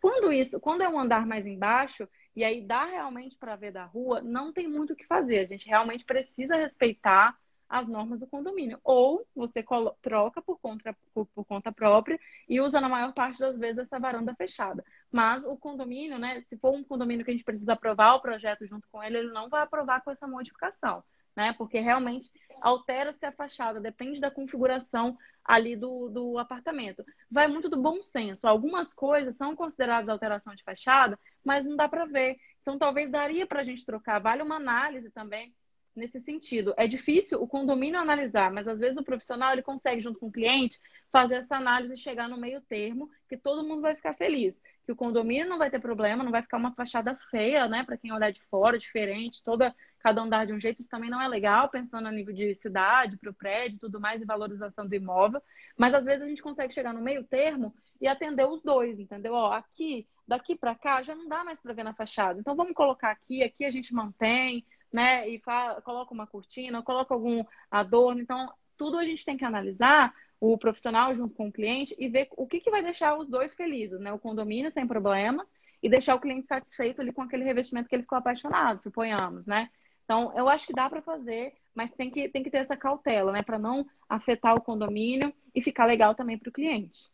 [0.00, 3.84] Quando isso, quando é um andar mais embaixo, e aí dá realmente para ver da
[3.84, 5.40] rua, não tem muito o que fazer.
[5.40, 7.36] A gente realmente precisa respeitar
[7.68, 8.78] as normas do condomínio.
[8.84, 9.64] Ou você
[10.00, 12.16] troca por conta, por, conta própria
[12.48, 14.84] e usa na maior parte das vezes essa varanda fechada.
[15.10, 16.40] Mas o condomínio, né?
[16.46, 19.32] Se for um condomínio que a gente precisa aprovar o projeto junto com ele, ele
[19.32, 21.02] não vai aprovar com essa modificação
[21.36, 21.52] né?
[21.52, 22.30] Porque realmente
[22.60, 27.04] altera-se a fachada, depende da configuração ali do, do apartamento.
[27.30, 28.46] Vai muito do bom senso.
[28.46, 32.38] Algumas coisas são consideradas alteração de fachada, mas não dá para ver.
[32.62, 34.18] Então, talvez daria para a gente trocar.
[34.18, 35.54] Vale uma análise também
[35.94, 36.74] nesse sentido.
[36.76, 40.32] É difícil o condomínio analisar, mas às vezes o profissional ele consegue, junto com o
[40.32, 40.80] cliente,
[41.12, 44.58] fazer essa análise e chegar no meio termo, que todo mundo vai ficar feliz.
[44.84, 47.96] Que o condomínio não vai ter problema, não vai ficar uma fachada feia, né, para
[47.96, 51.26] quem olhar de fora, diferente, toda cada andar de um jeito, isso também não é
[51.26, 55.42] legal, pensando a nível de cidade, para o prédio, tudo mais, e valorização do imóvel.
[55.78, 59.32] Mas às vezes a gente consegue chegar no meio termo e atender os dois, entendeu?
[59.32, 62.38] Ó, aqui, daqui para cá, já não dá mais para ver na fachada.
[62.38, 64.62] Então vamos colocar aqui, aqui a gente mantém,
[64.92, 65.26] né?
[65.26, 68.20] E fala, coloca uma cortina, coloca algum adorno.
[68.20, 70.14] Então, tudo a gente tem que analisar
[70.52, 73.54] o profissional junto com o cliente e ver o que, que vai deixar os dois
[73.54, 74.12] felizes, né?
[74.12, 75.46] O condomínio sem problema
[75.82, 79.70] e deixar o cliente satisfeito ali com aquele revestimento que ele ficou apaixonado, suponhamos, né?
[80.04, 83.32] Então, eu acho que dá para fazer, mas tem que, tem que ter essa cautela,
[83.32, 83.42] né?
[83.42, 87.10] Para não afetar o condomínio e ficar legal também para o cliente.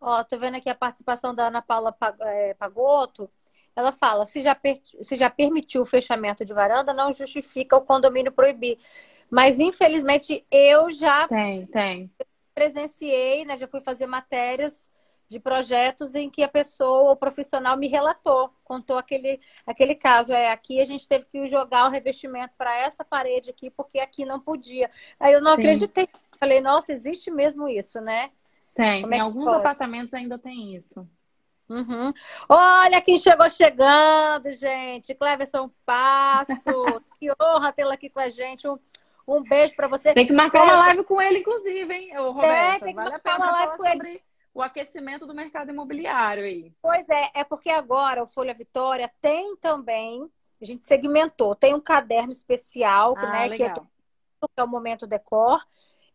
[0.00, 3.30] Ó, tô vendo aqui a participação da Ana Paula é, Pagotto.
[3.76, 4.58] Ela fala: se já,
[5.02, 8.78] se já permitiu o fechamento de varanda, não justifica o condomínio proibir.
[9.30, 12.10] Mas, infelizmente, eu já tem, tem.
[12.54, 13.56] Presenciei, né?
[13.56, 14.90] Já fui fazer matérias
[15.28, 20.32] de projetos em que a pessoa, o profissional, me relatou, contou aquele, aquele caso.
[20.32, 24.24] É, aqui a gente teve que jogar o revestimento para essa parede aqui, porque aqui
[24.24, 24.90] não podia.
[25.20, 25.60] Aí eu não Sim.
[25.60, 26.08] acreditei.
[26.38, 28.30] Falei, nossa, existe mesmo isso, né?
[28.74, 29.58] Tem, Como é em alguns pode?
[29.58, 31.08] apartamentos ainda tem isso.
[31.68, 32.12] Uhum.
[32.48, 35.14] Olha quem chegou chegando, gente.
[35.14, 36.58] Cleverson Passos.
[37.20, 38.66] que honra tê-la aqui com a gente.
[38.66, 38.76] Um,
[39.36, 40.12] um beijo para você.
[40.12, 42.80] Tem que marcar uma live com ele, inclusive, hein, Roberto?
[42.80, 44.08] Tem, tem que vale marcar uma live com sobre...
[44.08, 44.22] ele
[44.52, 46.72] o aquecimento do mercado imobiliário aí.
[46.82, 50.28] Pois é, é porque agora o Folha Vitória tem também,
[50.60, 53.80] a gente segmentou, tem um caderno especial, ah, né, que é, que
[54.56, 55.64] é o Momento Decor,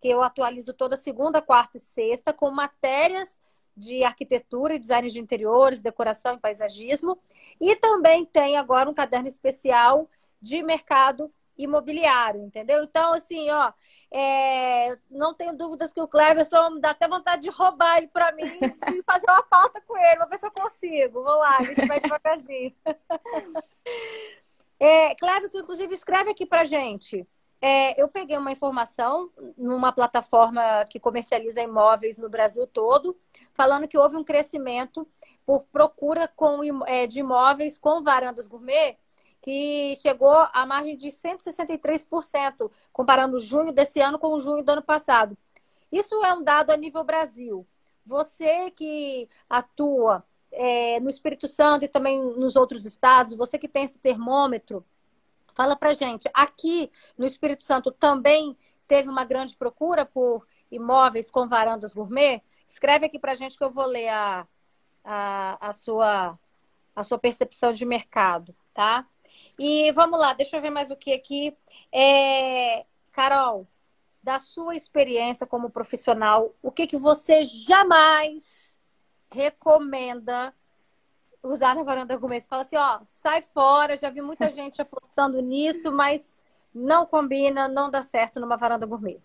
[0.01, 3.39] que eu atualizo toda segunda, quarta e sexta com matérias
[3.76, 7.18] de arquitetura e design de interiores, decoração e paisagismo.
[7.59, 10.09] E também tem agora um caderno especial
[10.41, 12.84] de mercado imobiliário, entendeu?
[12.84, 13.72] Então, assim, ó,
[14.12, 18.43] é, não tenho dúvidas que o Cleverson dá até vontade de roubar ele para mim
[18.93, 20.20] e fazer uma pauta com ele.
[20.20, 21.24] Vou ver se eu consigo.
[21.24, 22.74] Vamos lá, a gente vai devagarzinho.
[24.78, 27.26] É, Cleverson, inclusive, escreve aqui pra gente.
[27.62, 33.18] É, eu peguei uma informação numa plataforma que comercializa imóveis no Brasil todo,
[33.53, 35.08] falando que houve um crescimento
[35.45, 38.97] por procura com, é, de imóveis com varandas gourmet
[39.45, 45.37] que chegou à margem de 163%, comparando junho desse ano com junho do ano passado.
[45.91, 47.63] Isso é um dado a nível Brasil.
[48.03, 53.83] Você que atua é, no Espírito Santo e também nos outros estados, você que tem
[53.83, 54.83] esse termômetro,
[55.53, 56.27] fala pra gente.
[56.33, 62.41] Aqui no Espírito Santo também teve uma grande procura por imóveis com varandas gourmet?
[62.67, 64.47] Escreve aqui pra gente que eu vou ler a,
[65.03, 66.39] a, a, sua,
[66.95, 69.07] a sua percepção de mercado, tá?
[69.57, 71.55] E vamos lá, deixa eu ver mais o que aqui.
[71.91, 73.67] É, Carol,
[74.21, 78.79] da sua experiência como profissional, o que, que você jamais
[79.31, 80.53] recomenda
[81.43, 82.41] usar na varanda gourmet?
[82.41, 86.39] Você fala assim, ó, sai fora, já vi muita gente apostando nisso, mas
[86.73, 89.21] não combina, não dá certo numa varanda gourmet.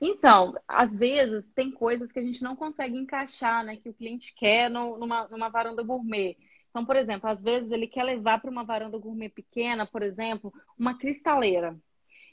[0.00, 4.34] Então, às vezes tem coisas que a gente não consegue encaixar, né, que o cliente
[4.34, 6.36] quer no, numa, numa varanda gourmet.
[6.70, 10.52] Então, por exemplo, às vezes ele quer levar para uma varanda gourmet pequena, por exemplo,
[10.78, 11.76] uma cristaleira.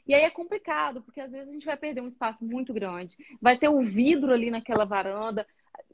[0.08, 3.18] E aí é complicado, porque às vezes a gente vai perder um espaço muito grande,
[3.42, 5.46] vai ter o vidro ali naquela varanda,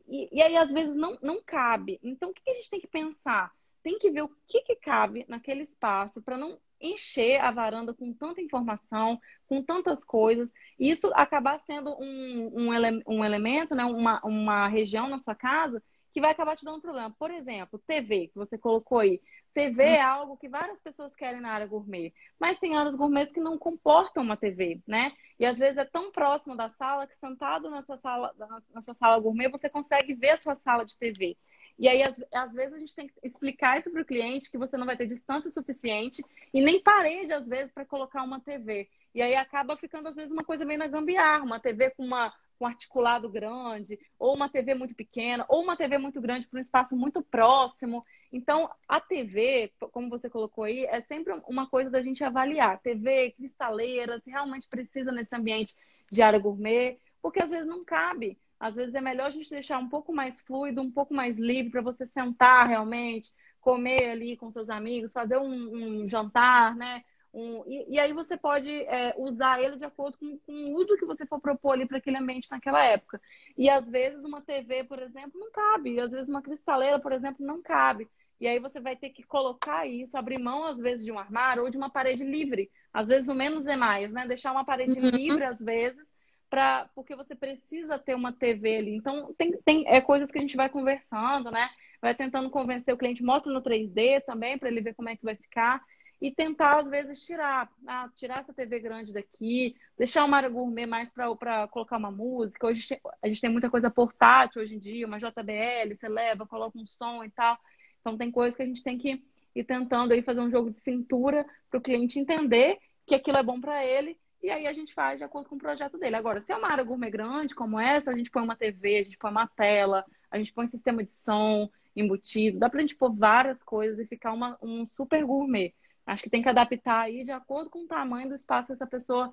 [0.08, 2.00] e, e aí às vezes não, não cabe.
[2.04, 3.52] Então, o que a gente tem que pensar?
[3.82, 8.14] Tem que ver o que, que cabe naquele espaço para não encher a varanda com
[8.14, 13.86] tanta informação, com tantas coisas, e isso acabar sendo um, um, ele, um elemento, né,
[13.86, 15.82] uma, uma região na sua casa
[16.14, 17.14] que vai acabar te dando problema.
[17.18, 19.20] Por exemplo, TV, que você colocou aí.
[19.54, 23.40] TV é algo que várias pessoas querem na área gourmet, mas tem áreas gourmet que
[23.40, 25.12] não comportam uma TV, né?
[25.40, 28.34] E às vezes é tão próximo da sala que sentado na sua sala,
[28.74, 31.38] na sua sala gourmet, você consegue ver a sua sala de TV.
[31.78, 34.58] E aí, às, às vezes, a gente tem que explicar isso para o cliente que
[34.58, 38.88] você não vai ter distância suficiente e nem parede, às vezes, para colocar uma TV.
[39.14, 42.32] E aí acaba ficando, às vezes, uma coisa meio na gambiarra, uma TV com uma
[42.64, 46.62] com articulado grande, ou uma TV muito pequena, ou uma TV muito grande para um
[46.62, 48.06] espaço muito próximo.
[48.32, 52.80] Então, a TV, como você colocou aí, é sempre uma coisa da gente avaliar.
[52.80, 55.76] TV, cristaleira, se realmente precisa nesse ambiente
[56.10, 58.40] de área gourmet, porque às vezes não cabe.
[58.58, 61.70] Às vezes é melhor a gente deixar um pouco mais fluido, um pouco mais livre
[61.70, 67.04] para você sentar realmente, comer ali com seus amigos, fazer um, um jantar, né?
[67.34, 70.96] Um, e, e, aí você pode é, usar ele de acordo com, com, o uso
[70.98, 73.20] que você for propor ali para aquele ambiente naquela época.
[73.58, 75.94] E às vezes uma TV, por exemplo, não cabe.
[75.94, 78.08] E às vezes uma cristaleira, por exemplo, não cabe.
[78.40, 81.64] E aí você vai ter que colocar isso, abrir mão às vezes de um armário
[81.64, 82.70] ou de uma parede livre.
[82.94, 84.28] Às vezes o menos é mais, né?
[84.28, 85.10] Deixar uma parede uhum.
[85.10, 86.06] livre às vezes,
[86.52, 88.96] pra, porque você precisa ter uma TV ali.
[88.96, 91.68] Então tem, tem é coisas que a gente vai conversando, né?
[92.00, 95.24] Vai tentando convencer o cliente, mostra no 3D também para ele ver como é que
[95.24, 95.82] vai ficar
[96.24, 100.86] e tentar, às vezes, tirar, ah, tirar essa TV grande daqui, deixar uma área gourmet
[100.86, 102.66] mais para colocar uma música.
[102.66, 106.80] Hoje a gente tem muita coisa portátil hoje em dia, uma JBL, você leva, coloca
[106.80, 107.60] um som e tal.
[108.00, 109.22] Então tem coisas que a gente tem que
[109.54, 113.44] ir tentando aí fazer um jogo de cintura para o cliente entender que aquilo é
[113.44, 116.16] bom para ele e aí a gente faz de acordo com o projeto dele.
[116.16, 119.04] Agora, se é uma área gourmet grande como essa, a gente põe uma TV, a
[119.04, 122.82] gente põe uma tela, a gente põe um sistema de som embutido, dá para a
[122.82, 125.74] gente pôr várias coisas e ficar uma, um super gourmet.
[126.06, 128.88] Acho que tem que adaptar aí de acordo com o tamanho do espaço que essa
[128.88, 129.32] pessoa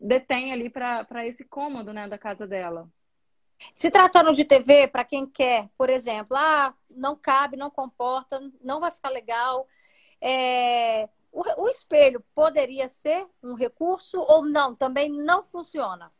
[0.00, 2.88] detém ali para esse cômodo né, da casa dela.
[3.72, 8.80] Se tratando de TV, para quem quer, por exemplo, ah, não cabe, não comporta, não
[8.80, 9.66] vai ficar legal.
[10.20, 11.08] É...
[11.30, 14.74] O, o, espelho poderia ser um recurso ou não?
[14.74, 16.10] Também não funciona?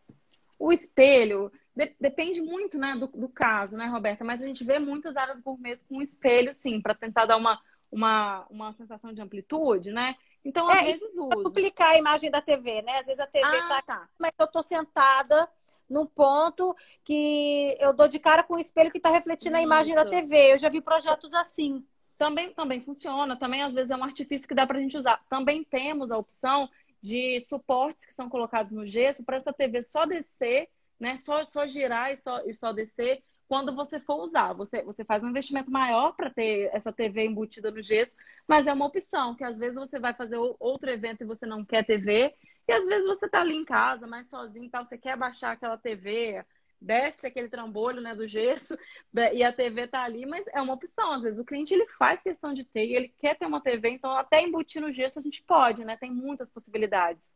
[0.59, 4.25] O espelho de, depende muito né, do, do, caso, né, Roberta?
[4.25, 7.59] Mas a gente vê muitas áreas gourmet com espelho, sim, para tentar dar uma,
[7.91, 10.17] uma, uma sensação de amplitude, né?
[10.45, 11.43] Então, às é, vezes usa.
[11.43, 12.99] duplicar a imagem da TV, né?
[12.99, 14.09] Às vezes a TV ah, tá, tá.
[14.19, 15.49] mas eu tô sentada
[15.89, 19.61] num ponto que eu dou de cara com o espelho que está refletindo Isso.
[19.61, 20.53] a imagem da TV.
[20.53, 21.85] Eu já vi projetos assim.
[22.17, 23.39] Também, também funciona.
[23.39, 25.25] Também, às vezes, é um artifício que dá para a gente usar.
[25.29, 26.69] Também temos a opção
[27.01, 30.69] de suportes que são colocados no gesso para essa TV só descer,
[30.99, 31.17] né?
[31.17, 34.53] Só, só girar e só, e só descer quando você for usar.
[34.53, 38.73] Você, você faz um investimento maior para ter essa TV embutida no gesso, mas é
[38.73, 42.35] uma opção, que às vezes você vai fazer outro evento e você não quer TV,
[42.69, 45.79] e às vezes você está ali em casa, mais sozinho tal, você quer baixar aquela
[45.79, 46.45] TV,
[46.81, 48.79] desce aquele trambolho né, do gesso
[49.33, 51.13] e a TV está ali, mas é uma opção.
[51.13, 53.89] Às vezes o cliente ele faz questão de ter e ele quer ter uma TV,
[53.91, 55.97] então até embutir no gesso a gente pode, né?
[55.97, 57.35] Tem muitas possibilidades.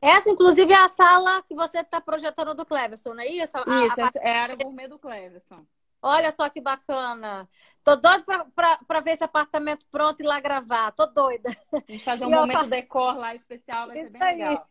[0.00, 3.56] Essa, inclusive, é a sala que você está projetando do Cleverson, não é isso?
[3.56, 4.10] A, isso, a...
[4.16, 5.66] é a área gourmet do Cleverson.
[6.00, 7.48] Olha só que bacana.
[7.82, 8.24] Tô doida
[8.86, 10.92] para ver esse apartamento pronto e lá gravar.
[10.92, 11.50] Tô doida.
[11.72, 12.68] A gente fazer um e momento eu...
[12.68, 14.36] decor lá especial, vai Isso ser bem aí.
[14.36, 14.66] legal.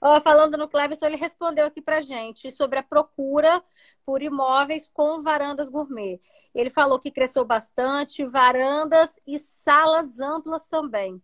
[0.00, 3.62] Ó, falando no Cleverson, ele respondeu aqui pra gente sobre a procura
[4.04, 6.20] por imóveis com varandas gourmet.
[6.54, 11.22] Ele falou que cresceu bastante, varandas e salas amplas também.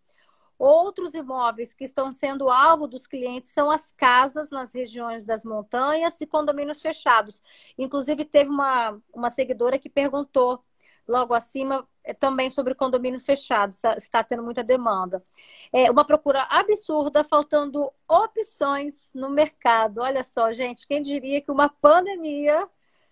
[0.61, 6.21] Outros imóveis que estão sendo alvo dos clientes são as casas nas regiões das montanhas
[6.21, 7.41] e condomínios fechados.
[7.79, 10.63] Inclusive, teve uma, uma seguidora que perguntou
[11.07, 15.25] logo acima é, também sobre condomínio fechado, está tendo muita demanda.
[15.73, 19.99] É uma procura absurda, faltando opções no mercado.
[19.99, 22.69] Olha só, gente, quem diria que uma pandemia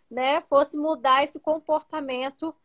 [0.08, 2.56] né, fosse mudar esse comportamento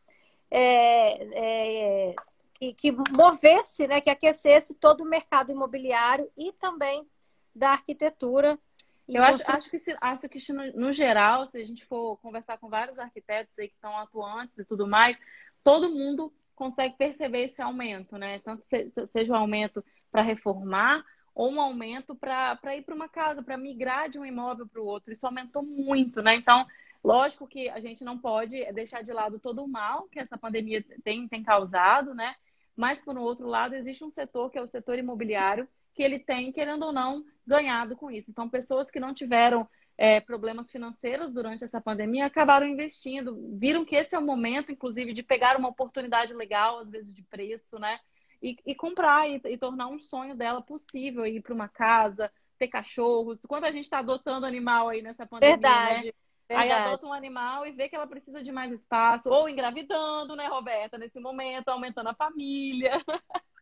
[0.51, 2.15] é, é,
[2.55, 7.07] que, que movesse, né, que aquecesse todo o mercado imobiliário e também
[7.55, 8.59] da arquitetura.
[9.07, 12.71] Eu acho, acho, que, acho que no, no, geral, se a gente for conversar com
[12.71, 15.21] vários arquitetos aí que estão atuantes e tudo mais,
[15.63, 18.39] todo mundo consegue perceber esse aumento, né?
[18.39, 18.65] Tanto
[19.09, 24.09] seja um aumento para reformar ou um aumento para ir para uma casa, para migrar
[24.09, 25.13] de um imóvel para o outro.
[25.13, 26.37] Isso aumentou muito, né?
[26.37, 26.65] Então,
[27.05, 30.83] lógico que a gente não pode deixar de lado todo o mal que essa pandemia
[31.05, 32.35] tem, tem causado, né?
[32.75, 36.51] Mas, por outro lado, existe um setor que é o setor imobiliário, que ele tem,
[36.51, 38.31] querendo ou não, ganhado com isso.
[38.31, 43.95] Então, pessoas que não tiveram é, problemas financeiros durante essa pandemia acabaram investindo, viram que
[43.95, 48.01] esse é o momento, inclusive, de pegar uma oportunidade legal, às vezes de preço, né?
[48.43, 52.69] E, e comprar e, e, tornar um sonho dela possível, ir para uma casa, ter
[52.69, 53.41] cachorros.
[53.47, 55.63] Quando a gente está adotando animal aí nessa pandemia, né?
[55.63, 56.07] Verdade.
[56.07, 56.13] Né?
[56.49, 56.71] Verdade.
[56.71, 60.47] Aí adota um animal e vê que ela precisa de mais espaço, ou engravidando, né,
[60.47, 62.93] Roberta, nesse momento, aumentando a família.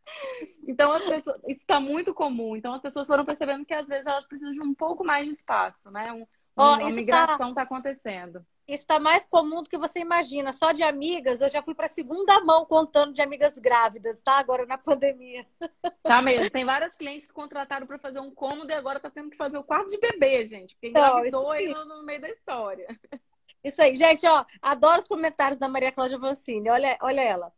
[0.66, 2.56] Então, as pessoas, isso está muito comum.
[2.56, 5.30] Então, as pessoas foram percebendo que às vezes elas precisam de um pouco mais de
[5.30, 6.12] espaço, né?
[6.12, 6.26] Um,
[6.56, 8.44] oh, uma migração está tá acontecendo.
[8.66, 10.52] Isso está mais comum do que você imagina.
[10.52, 14.38] Só de amigas, eu já fui para segunda mão contando de amigas grávidas, tá?
[14.38, 15.46] Agora na pandemia.
[16.02, 16.50] Tá mesmo.
[16.50, 19.56] Tem várias clientes que contrataram para fazer um cômodo e agora tá tendo que fazer
[19.56, 20.74] o quarto de bebê, gente.
[20.74, 22.88] Porque engravidou aí no, no meio da história.
[23.62, 26.68] Isso aí, gente, ó, adoro os comentários da Maria Cláudia Vancini.
[26.68, 27.52] Olha, olha ela.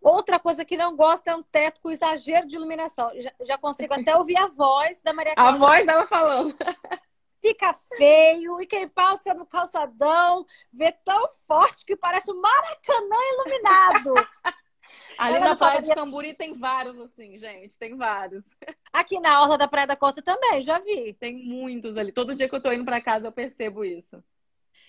[0.00, 3.10] Outra coisa que não gosta é um teto com exagero de iluminação.
[3.18, 5.54] Já, já consigo até ouvir a voz da Maria Cláudia.
[5.54, 6.54] A voz dela falando.
[7.40, 14.14] Fica feio e quem passa no calçadão vê tão forte que parece um Maracanã iluminado.
[15.18, 17.78] Ali Ela na Praia de Camburi tem vários, assim, gente.
[17.78, 18.44] Tem vários.
[18.92, 21.14] Aqui na Orla da Praia da Costa também, já vi.
[21.14, 22.12] Tem muitos ali.
[22.12, 24.22] Todo dia que eu tô indo para casa eu percebo isso.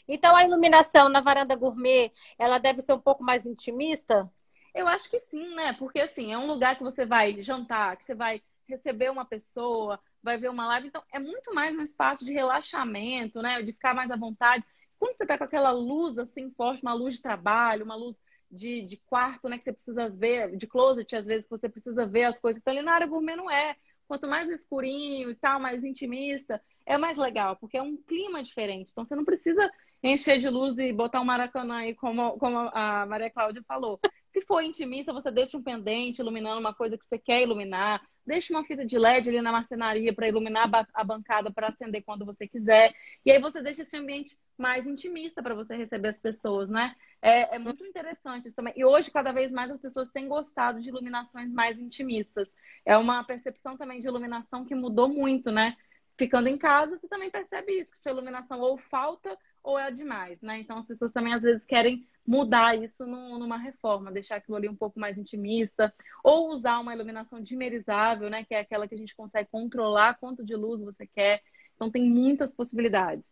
[0.08, 4.32] Então a iluminação na varanda gourmet, ela deve ser um pouco mais intimista?
[4.74, 5.74] Eu acho que sim, né?
[5.74, 10.00] Porque assim, é um lugar que você vai jantar, que você vai receber uma pessoa,
[10.28, 10.88] vai ver uma live.
[10.90, 13.62] Então, é muito mais um espaço de relaxamento, né?
[13.62, 14.66] De ficar mais à vontade.
[15.00, 18.18] Quando você tá com aquela luz assim forte, uma luz de trabalho, uma luz
[18.52, 19.58] de, de quarto, né?
[19.58, 22.60] Que você precisa ver, de closet, às vezes, que você precisa ver as coisas.
[22.60, 23.78] Então, ali na área gourmet não é.
[24.06, 28.92] Quanto mais escurinho e tal, mais intimista, é mais legal, porque é um clima diferente.
[28.92, 29.70] Então, você não precisa
[30.04, 34.00] encher de luz e botar um maracanã aí, como, como a Maria Cláudia falou.
[34.38, 38.00] Se for intimista, você deixa um pendente iluminando uma coisa que você quer iluminar.
[38.24, 42.24] Deixa uma fita de LED ali na marcenaria para iluminar a bancada para acender quando
[42.24, 42.94] você quiser.
[43.26, 46.96] E aí você deixa esse ambiente mais intimista para você receber as pessoas, né?
[47.20, 48.76] É, é, muito interessante isso também.
[48.78, 52.56] E hoje, cada vez mais, as pessoas têm gostado de iluminações mais intimistas.
[52.86, 55.76] É uma percepção também de iluminação que mudou muito, né?
[56.16, 59.36] Ficando em casa, você também percebe isso, que sua iluminação ou falta
[59.68, 60.62] ou é demais, né?
[60.62, 64.70] Então as pessoas também às vezes querem mudar isso no, numa reforma, deixar aquilo ali
[64.70, 65.94] um pouco mais intimista,
[66.24, 68.46] ou usar uma iluminação dimerizável, né?
[68.46, 71.42] Que é aquela que a gente consegue controlar quanto de luz você quer.
[71.76, 73.30] Então tem muitas possibilidades.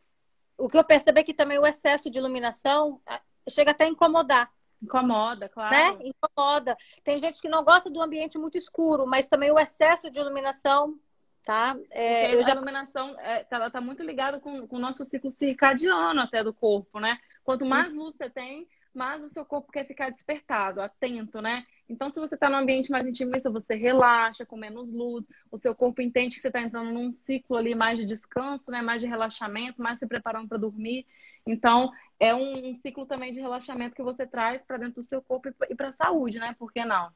[0.57, 3.89] O que eu percebo é que também o excesso de iluminação ah, chega até a
[3.89, 4.51] incomodar.
[4.83, 5.73] Incomoda, claro.
[5.73, 6.11] Né?
[6.11, 6.75] Incomoda.
[7.01, 10.99] Tem gente que não gosta do ambiente muito escuro, mas também o excesso de iluminação
[11.45, 11.77] tá?
[11.91, 12.49] É, eu já...
[12.49, 16.43] A iluminação é, tá, ela tá muito ligada com, com o nosso ciclo circadiano até
[16.43, 17.19] do corpo, né?
[17.43, 21.63] Quanto mais luz você tem, mais o seu corpo quer ficar despertado, atento, né?
[21.87, 25.75] Então, se você está num ambiente mais intimista, você relaxa, com menos luz, o seu
[25.75, 28.81] corpo entende que você está entrando num ciclo ali mais de descanso, né?
[28.81, 31.05] Mais de relaxamento, mais se preparando para dormir.
[31.45, 35.21] Então, é um, um, ciclo também de relaxamento que você traz para dentro do seu
[35.21, 36.55] corpo e para a saúde, né?
[36.57, 37.11] Por que não?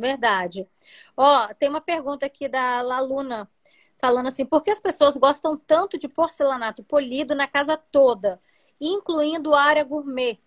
[0.00, 0.66] Verdade.
[1.16, 3.48] Ó, tem uma pergunta aqui da Laluna
[4.00, 8.40] falando assim: por que as pessoas gostam tanto de porcelanato polido na casa toda,
[8.80, 10.40] incluindo a área gourmet?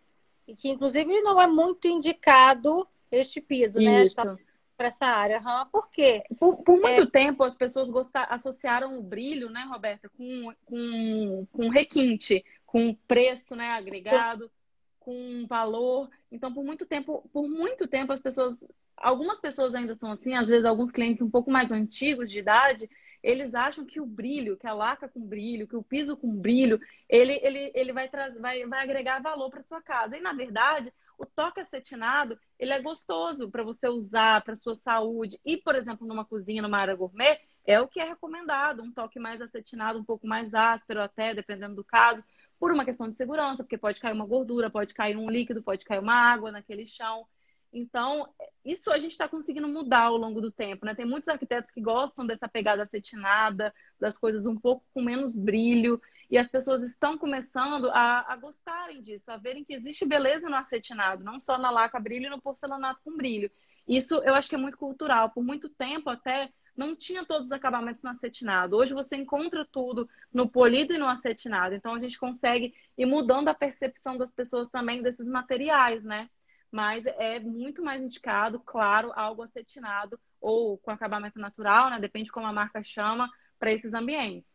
[0.47, 4.03] E que, inclusive, não é muito indicado este piso, né?
[4.03, 4.15] Isso.
[4.17, 4.35] né?
[4.75, 5.39] Para essa área.
[5.39, 5.65] Uhum.
[5.71, 6.23] Por quê?
[6.39, 7.05] Por, por muito é...
[7.05, 13.55] tempo, as pessoas gostar, associaram o brilho, né, Roberta, com, com, com requinte, com preço
[13.55, 14.51] né, agregado,
[14.99, 16.09] com valor.
[16.31, 18.59] Então, por muito tempo, por muito tempo, as pessoas
[18.97, 22.89] algumas pessoas ainda são assim, às vezes alguns clientes um pouco mais antigos de idade,
[23.23, 26.79] eles acham que o brilho, que a laca com brilho, que o piso com brilho,
[27.07, 30.17] ele, ele, ele vai, trazer, vai, vai agregar valor para sua casa.
[30.17, 35.39] E, na verdade, o toque acetinado, ele é gostoso para você usar para sua saúde.
[35.45, 39.19] E, por exemplo, numa cozinha, numa área gourmet, é o que é recomendado, um toque
[39.19, 42.21] mais acetinado, um pouco mais áspero até, dependendo do caso,
[42.59, 45.85] por uma questão de segurança, porque pode cair uma gordura, pode cair um líquido, pode
[45.85, 47.25] cair uma água naquele chão.
[47.73, 48.31] Então,
[48.63, 50.93] isso a gente está conseguindo mudar ao longo do tempo, né?
[50.93, 55.99] Tem muitos arquitetos que gostam dessa pegada acetinada, das coisas um pouco com menos brilho,
[56.29, 60.55] e as pessoas estão começando a, a gostarem disso, a verem que existe beleza no
[60.55, 63.51] acetinado, não só na laca brilho e no porcelanato com brilho.
[63.87, 65.31] Isso eu acho que é muito cultural.
[65.31, 68.75] Por muito tempo até não tinha todos os acabamentos no acetinado.
[68.75, 71.75] Hoje você encontra tudo no polido e no acetinado.
[71.75, 76.29] Então a gente consegue ir mudando a percepção das pessoas também desses materiais, né?
[76.73, 81.99] Mas é muito mais indicado, claro, algo acetinado ou com acabamento natural, né?
[81.99, 84.51] Depende como a marca chama, para esses ambientes.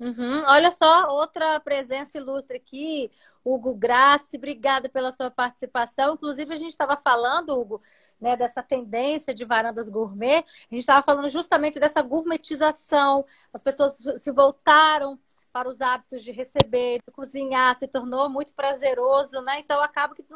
[0.00, 0.42] Uhum.
[0.46, 3.10] Olha só, outra presença ilustre aqui,
[3.44, 6.14] Hugo Grassi, obrigada pela sua participação.
[6.14, 7.82] Inclusive, a gente estava falando, Hugo,
[8.18, 13.98] né, dessa tendência de varandas gourmet, a gente estava falando justamente dessa gourmetização, as pessoas
[14.16, 15.20] se voltaram
[15.54, 19.60] para os hábitos de receber, de cozinhar, se tornou muito prazeroso, né?
[19.60, 20.26] Então acaba que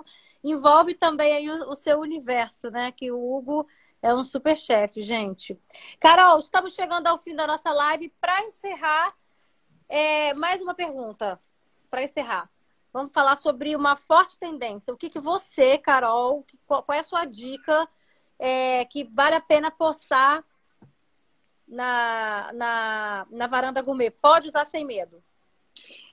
[0.45, 2.93] envolve também aí o, o seu universo, né?
[2.93, 3.67] Que o Hugo
[4.01, 5.61] é um super chefe, gente.
[5.99, 8.15] Carol, estamos chegando ao fim da nossa live.
[8.21, 9.09] Para encerrar,
[9.89, 11.41] é, mais uma pergunta.
[11.91, 12.49] para encerrar,
[12.93, 14.95] vamos falar sobre uma forte tendência.
[14.95, 17.89] O que, que você, Carol, qual, é a sua dica
[18.39, 20.45] é, que vale a pena postar
[21.69, 24.11] na, na, na varanda gourmet?
[24.11, 25.23] Pode usar sem medo.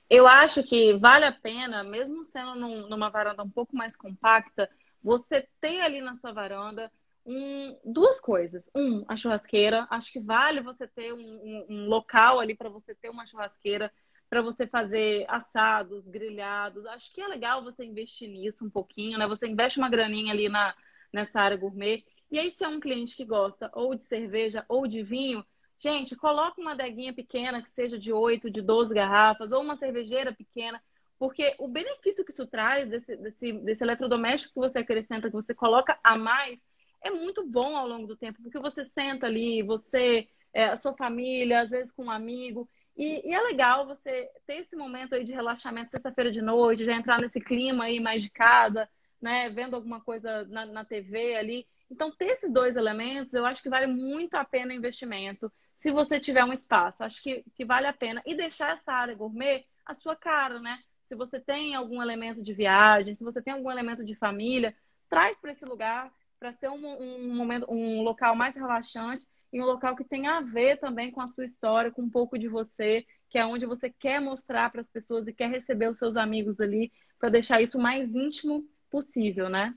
[0.08, 4.70] Eu acho que vale a pena, mesmo sendo num, numa varanda um pouco mais compacta,
[5.02, 6.90] você ter ali na sua varanda
[7.26, 8.70] um, duas coisas.
[8.74, 9.86] Um, a churrasqueira.
[9.90, 13.92] Acho que vale você ter um, um, um local ali para você ter uma churrasqueira
[14.28, 16.86] para você fazer assados, grelhados.
[16.86, 19.26] Acho que é legal você investir nisso um pouquinho, né?
[19.26, 20.74] Você investe uma graninha ali na,
[21.12, 22.04] nessa área gourmet.
[22.30, 25.44] E aí, se é um cliente que gosta ou de cerveja ou de vinho,
[25.78, 30.32] gente, coloca uma adeguinha pequena, que seja de 8, de 12 garrafas, ou uma cervejeira
[30.34, 30.82] pequena,
[31.18, 35.54] porque o benefício que isso traz desse, desse, desse eletrodoméstico que você acrescenta, que você
[35.54, 36.62] coloca a mais,
[37.02, 40.94] é muito bom ao longo do tempo, porque você senta ali, você, é, a sua
[40.94, 45.22] família, às vezes com um amigo, e, e, é legal você ter esse momento aí
[45.22, 48.88] de relaxamento sexta-feira de noite, já entrar nesse clima aí mais de casa,
[49.20, 51.66] né, vendo alguma coisa na, na TV ali.
[51.90, 55.90] Então, ter esses dois elementos, eu acho que vale muito a pena o investimento, se
[55.90, 57.04] você tiver um espaço.
[57.04, 58.22] Acho que, que vale a pena.
[58.26, 60.78] E deixar essa área gourmet a sua cara, né?
[61.04, 64.74] Se você tem algum elemento de viagem, se você tem algum elemento de família,
[65.08, 69.64] traz para esse lugar para ser um, um, momento, um local mais relaxante e um
[69.64, 73.06] local que tenha a ver também com a sua história, com um pouco de você,
[73.30, 76.60] que é onde você quer mostrar para as pessoas e quer receber os seus amigos
[76.60, 79.74] ali, para deixar isso o mais íntimo possível, né?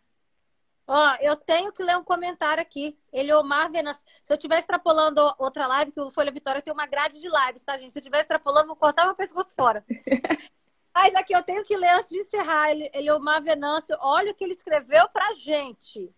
[0.91, 2.97] Ó, eu tenho que ler um comentário aqui.
[3.13, 4.03] Ele, Omar Venas.
[4.23, 7.63] Se eu estiver extrapolando outra live, que o Folha Vitória tem uma grade de lives,
[7.63, 7.91] tá, gente?
[7.91, 9.85] Se eu estiver extrapolando, vou cortar meu pescoço fora.
[10.91, 12.71] Mas aqui eu tenho que ler antes de encerrar.
[12.71, 16.11] Ele, ele Omar Venâncio, olha o que ele escreveu pra gente.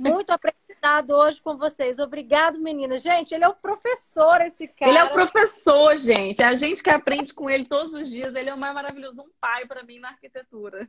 [0.00, 1.98] Muito apreciado hoje com vocês.
[1.98, 3.02] Obrigado, meninas.
[3.02, 4.90] Gente, ele é o professor, esse cara.
[4.90, 6.40] Ele é o professor, gente.
[6.40, 8.34] É a gente que aprende com ele todos os dias.
[8.34, 10.88] Ele é o mais maravilhoso, um pai para mim na arquitetura.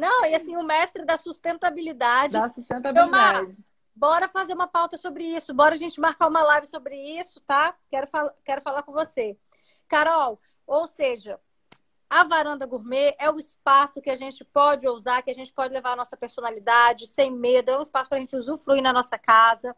[0.00, 2.32] Não, e assim, o mestre da sustentabilidade.
[2.32, 3.08] Da sustentabilidade.
[3.08, 3.44] Omar,
[3.94, 5.52] bora fazer uma pauta sobre isso.
[5.52, 7.74] Bora a gente marcar uma live sobre isso, tá?
[7.90, 9.36] Quero, fal quero falar com você.
[9.86, 11.38] Carol, ou seja,
[12.08, 15.74] a varanda gourmet é o espaço que a gente pode usar, que a gente pode
[15.74, 19.18] levar a nossa personalidade sem medo, é um espaço para a gente usufruir na nossa
[19.18, 19.76] casa.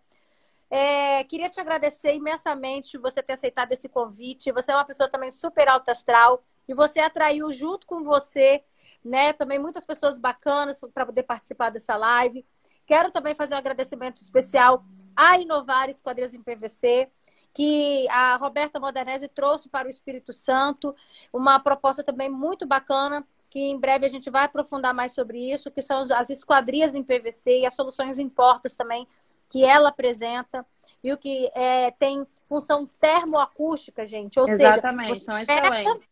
[0.70, 4.53] É, queria te agradecer imensamente você ter aceitado esse convite.
[4.53, 8.62] Você é uma pessoa também super alta astral e você atraiu junto com você,
[9.05, 12.44] né, também muitas pessoas bacanas para poder participar dessa live.
[12.86, 14.84] Quero também fazer um agradecimento especial
[15.14, 17.11] a Inovar Esquadrias em PVC
[17.55, 20.94] que a Roberta Modernese trouxe para o Espírito Santo,
[21.32, 25.70] uma proposta também muito bacana, que em breve a gente vai aprofundar mais sobre isso,
[25.70, 29.07] que são as esquadrias em PVC e as soluções em portas também
[29.50, 30.66] que ela apresenta,
[31.03, 31.18] viu?
[31.18, 34.40] Que é, tem função termoacústica, gente.
[34.40, 36.09] Ou Exatamente, seja, são excelentes.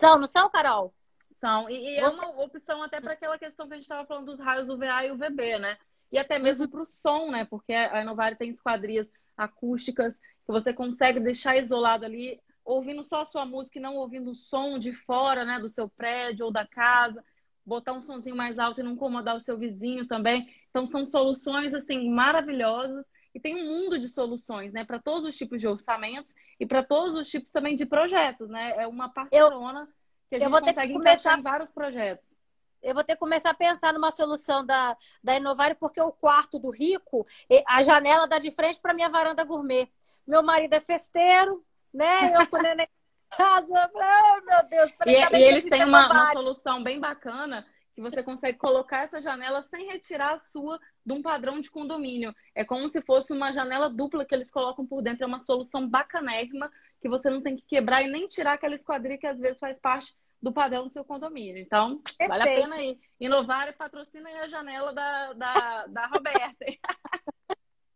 [0.00, 0.94] São, não são, Carol?
[1.44, 2.24] São, e, e é você...
[2.24, 5.04] é uma opção até para aquela questão que a gente estava falando dos raios UVA
[5.04, 5.76] e UVB, né?
[6.10, 6.70] E até mesmo uhum.
[6.70, 7.44] para o som, né?
[7.44, 13.24] Porque a Inovari tem esquadrias acústicas que você consegue deixar isolado ali, ouvindo só a
[13.26, 16.66] sua música e não ouvindo o som de fora, né, do seu prédio ou da
[16.66, 17.22] casa,
[17.66, 20.48] botar um sonzinho mais alto e não incomodar o seu vizinho também.
[20.70, 25.36] Então são soluções assim maravilhosas e tem um mundo de soluções, né, para todos os
[25.36, 28.74] tipos de orçamentos e para todos os tipos também de projetos, né?
[28.78, 30.03] É uma parcerona eu,
[30.38, 31.38] que a gente consegue que começar...
[31.38, 32.38] em vários projetos
[32.84, 36.58] eu vou ter que começar a pensar numa solução da, da Inovar, porque o quarto
[36.58, 37.26] do rico,
[37.66, 39.88] a janela dá de frente para minha varanda gourmet.
[40.26, 42.34] Meu marido é festeiro, né?
[42.34, 43.90] Eu com neném em casa.
[43.94, 44.92] Oh, meu Deus.
[45.06, 49.62] E, e eles têm uma, uma solução bem bacana que você consegue colocar essa janela
[49.62, 52.34] sem retirar a sua de um padrão de condomínio.
[52.54, 55.22] É como se fosse uma janela dupla que eles colocam por dentro.
[55.22, 56.70] É uma solução bacanérrima
[57.00, 59.78] que você não tem que quebrar e nem tirar aquela esquadrilha que às vezes faz
[59.78, 60.14] parte
[60.44, 61.60] do padrão do seu condomínio.
[61.60, 62.28] Então, Perfeito.
[62.28, 63.00] vale a pena aí.
[63.18, 66.66] Inovar e patrocina aí a janela da, da, da Roberta.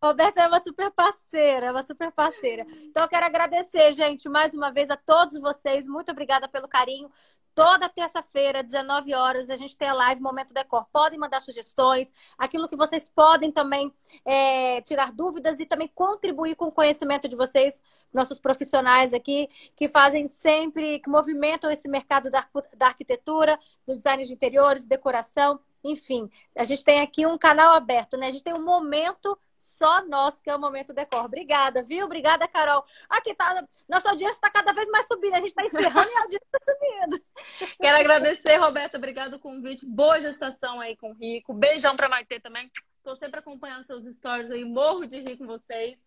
[0.02, 2.64] Roberta é uma super parceira, é uma super parceira.
[2.84, 5.88] Então, eu quero agradecer, gente, mais uma vez a todos vocês.
[5.88, 7.10] Muito obrigada pelo carinho.
[7.52, 10.86] Toda terça-feira, 19 horas, a gente tem a live Momento Decor.
[10.92, 13.92] Podem mandar sugestões, aquilo que vocês podem também
[14.24, 17.82] é, tirar dúvidas e também contribuir com o conhecimento de vocês,
[18.14, 22.46] nossos profissionais aqui, que fazem sempre, que movimentam esse mercado da,
[22.76, 25.58] da arquitetura, do design de interiores, decoração.
[25.82, 28.28] Enfim, a gente tem aqui um canal aberto, né?
[28.28, 31.24] A gente tem um momento só nosso, que é o momento decor.
[31.24, 32.06] Obrigada, viu?
[32.06, 32.84] Obrigada, Carol.
[33.10, 35.34] Aqui tá, nossa audiência está cada vez mais subindo.
[35.34, 37.24] A gente está encerrando e a audiência está subindo.
[37.82, 38.96] Quero agradecer, Roberta.
[38.96, 39.84] Obrigado pelo convite.
[39.84, 41.52] Boa gestação aí com o Rico.
[41.52, 42.70] Beijão para Maite também.
[42.98, 44.64] Estou sempre acompanhando seus stories aí.
[44.64, 45.98] Morro de rir com vocês.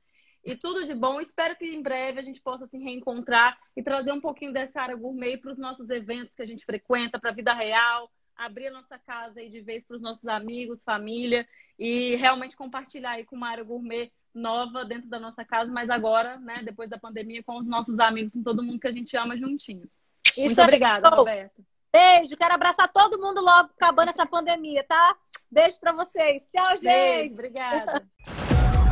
[0.46, 1.20] E tudo de bom.
[1.20, 4.96] Espero que em breve a gente possa se reencontrar e trazer um pouquinho dessa área
[4.96, 8.10] gourmet para os nossos eventos que a gente frequenta, para a vida real,
[8.46, 13.12] abrir a nossa casa aí de vez para os nossos amigos, família e realmente compartilhar
[13.12, 16.98] aí com uma área gourmet nova dentro da nossa casa, mas agora, né, depois da
[16.98, 19.88] pandemia, com os nossos amigos, com todo mundo que a gente ama juntinho.
[20.30, 21.64] Isso Muito obrigada, Roberto.
[21.92, 25.18] Beijo, quero abraçar todo mundo logo acabando essa pandemia, tá?
[25.52, 26.50] Beijo para vocês.
[26.50, 26.84] Tchau, gente.
[26.84, 28.08] Beijo, obrigada.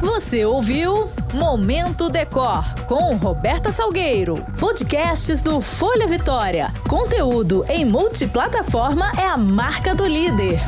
[0.02, 4.36] Você ouviu Momento Decor com Roberta Salgueiro.
[4.58, 6.72] Podcasts do Folha Vitória.
[6.88, 10.60] Conteúdo em multiplataforma é a marca do líder.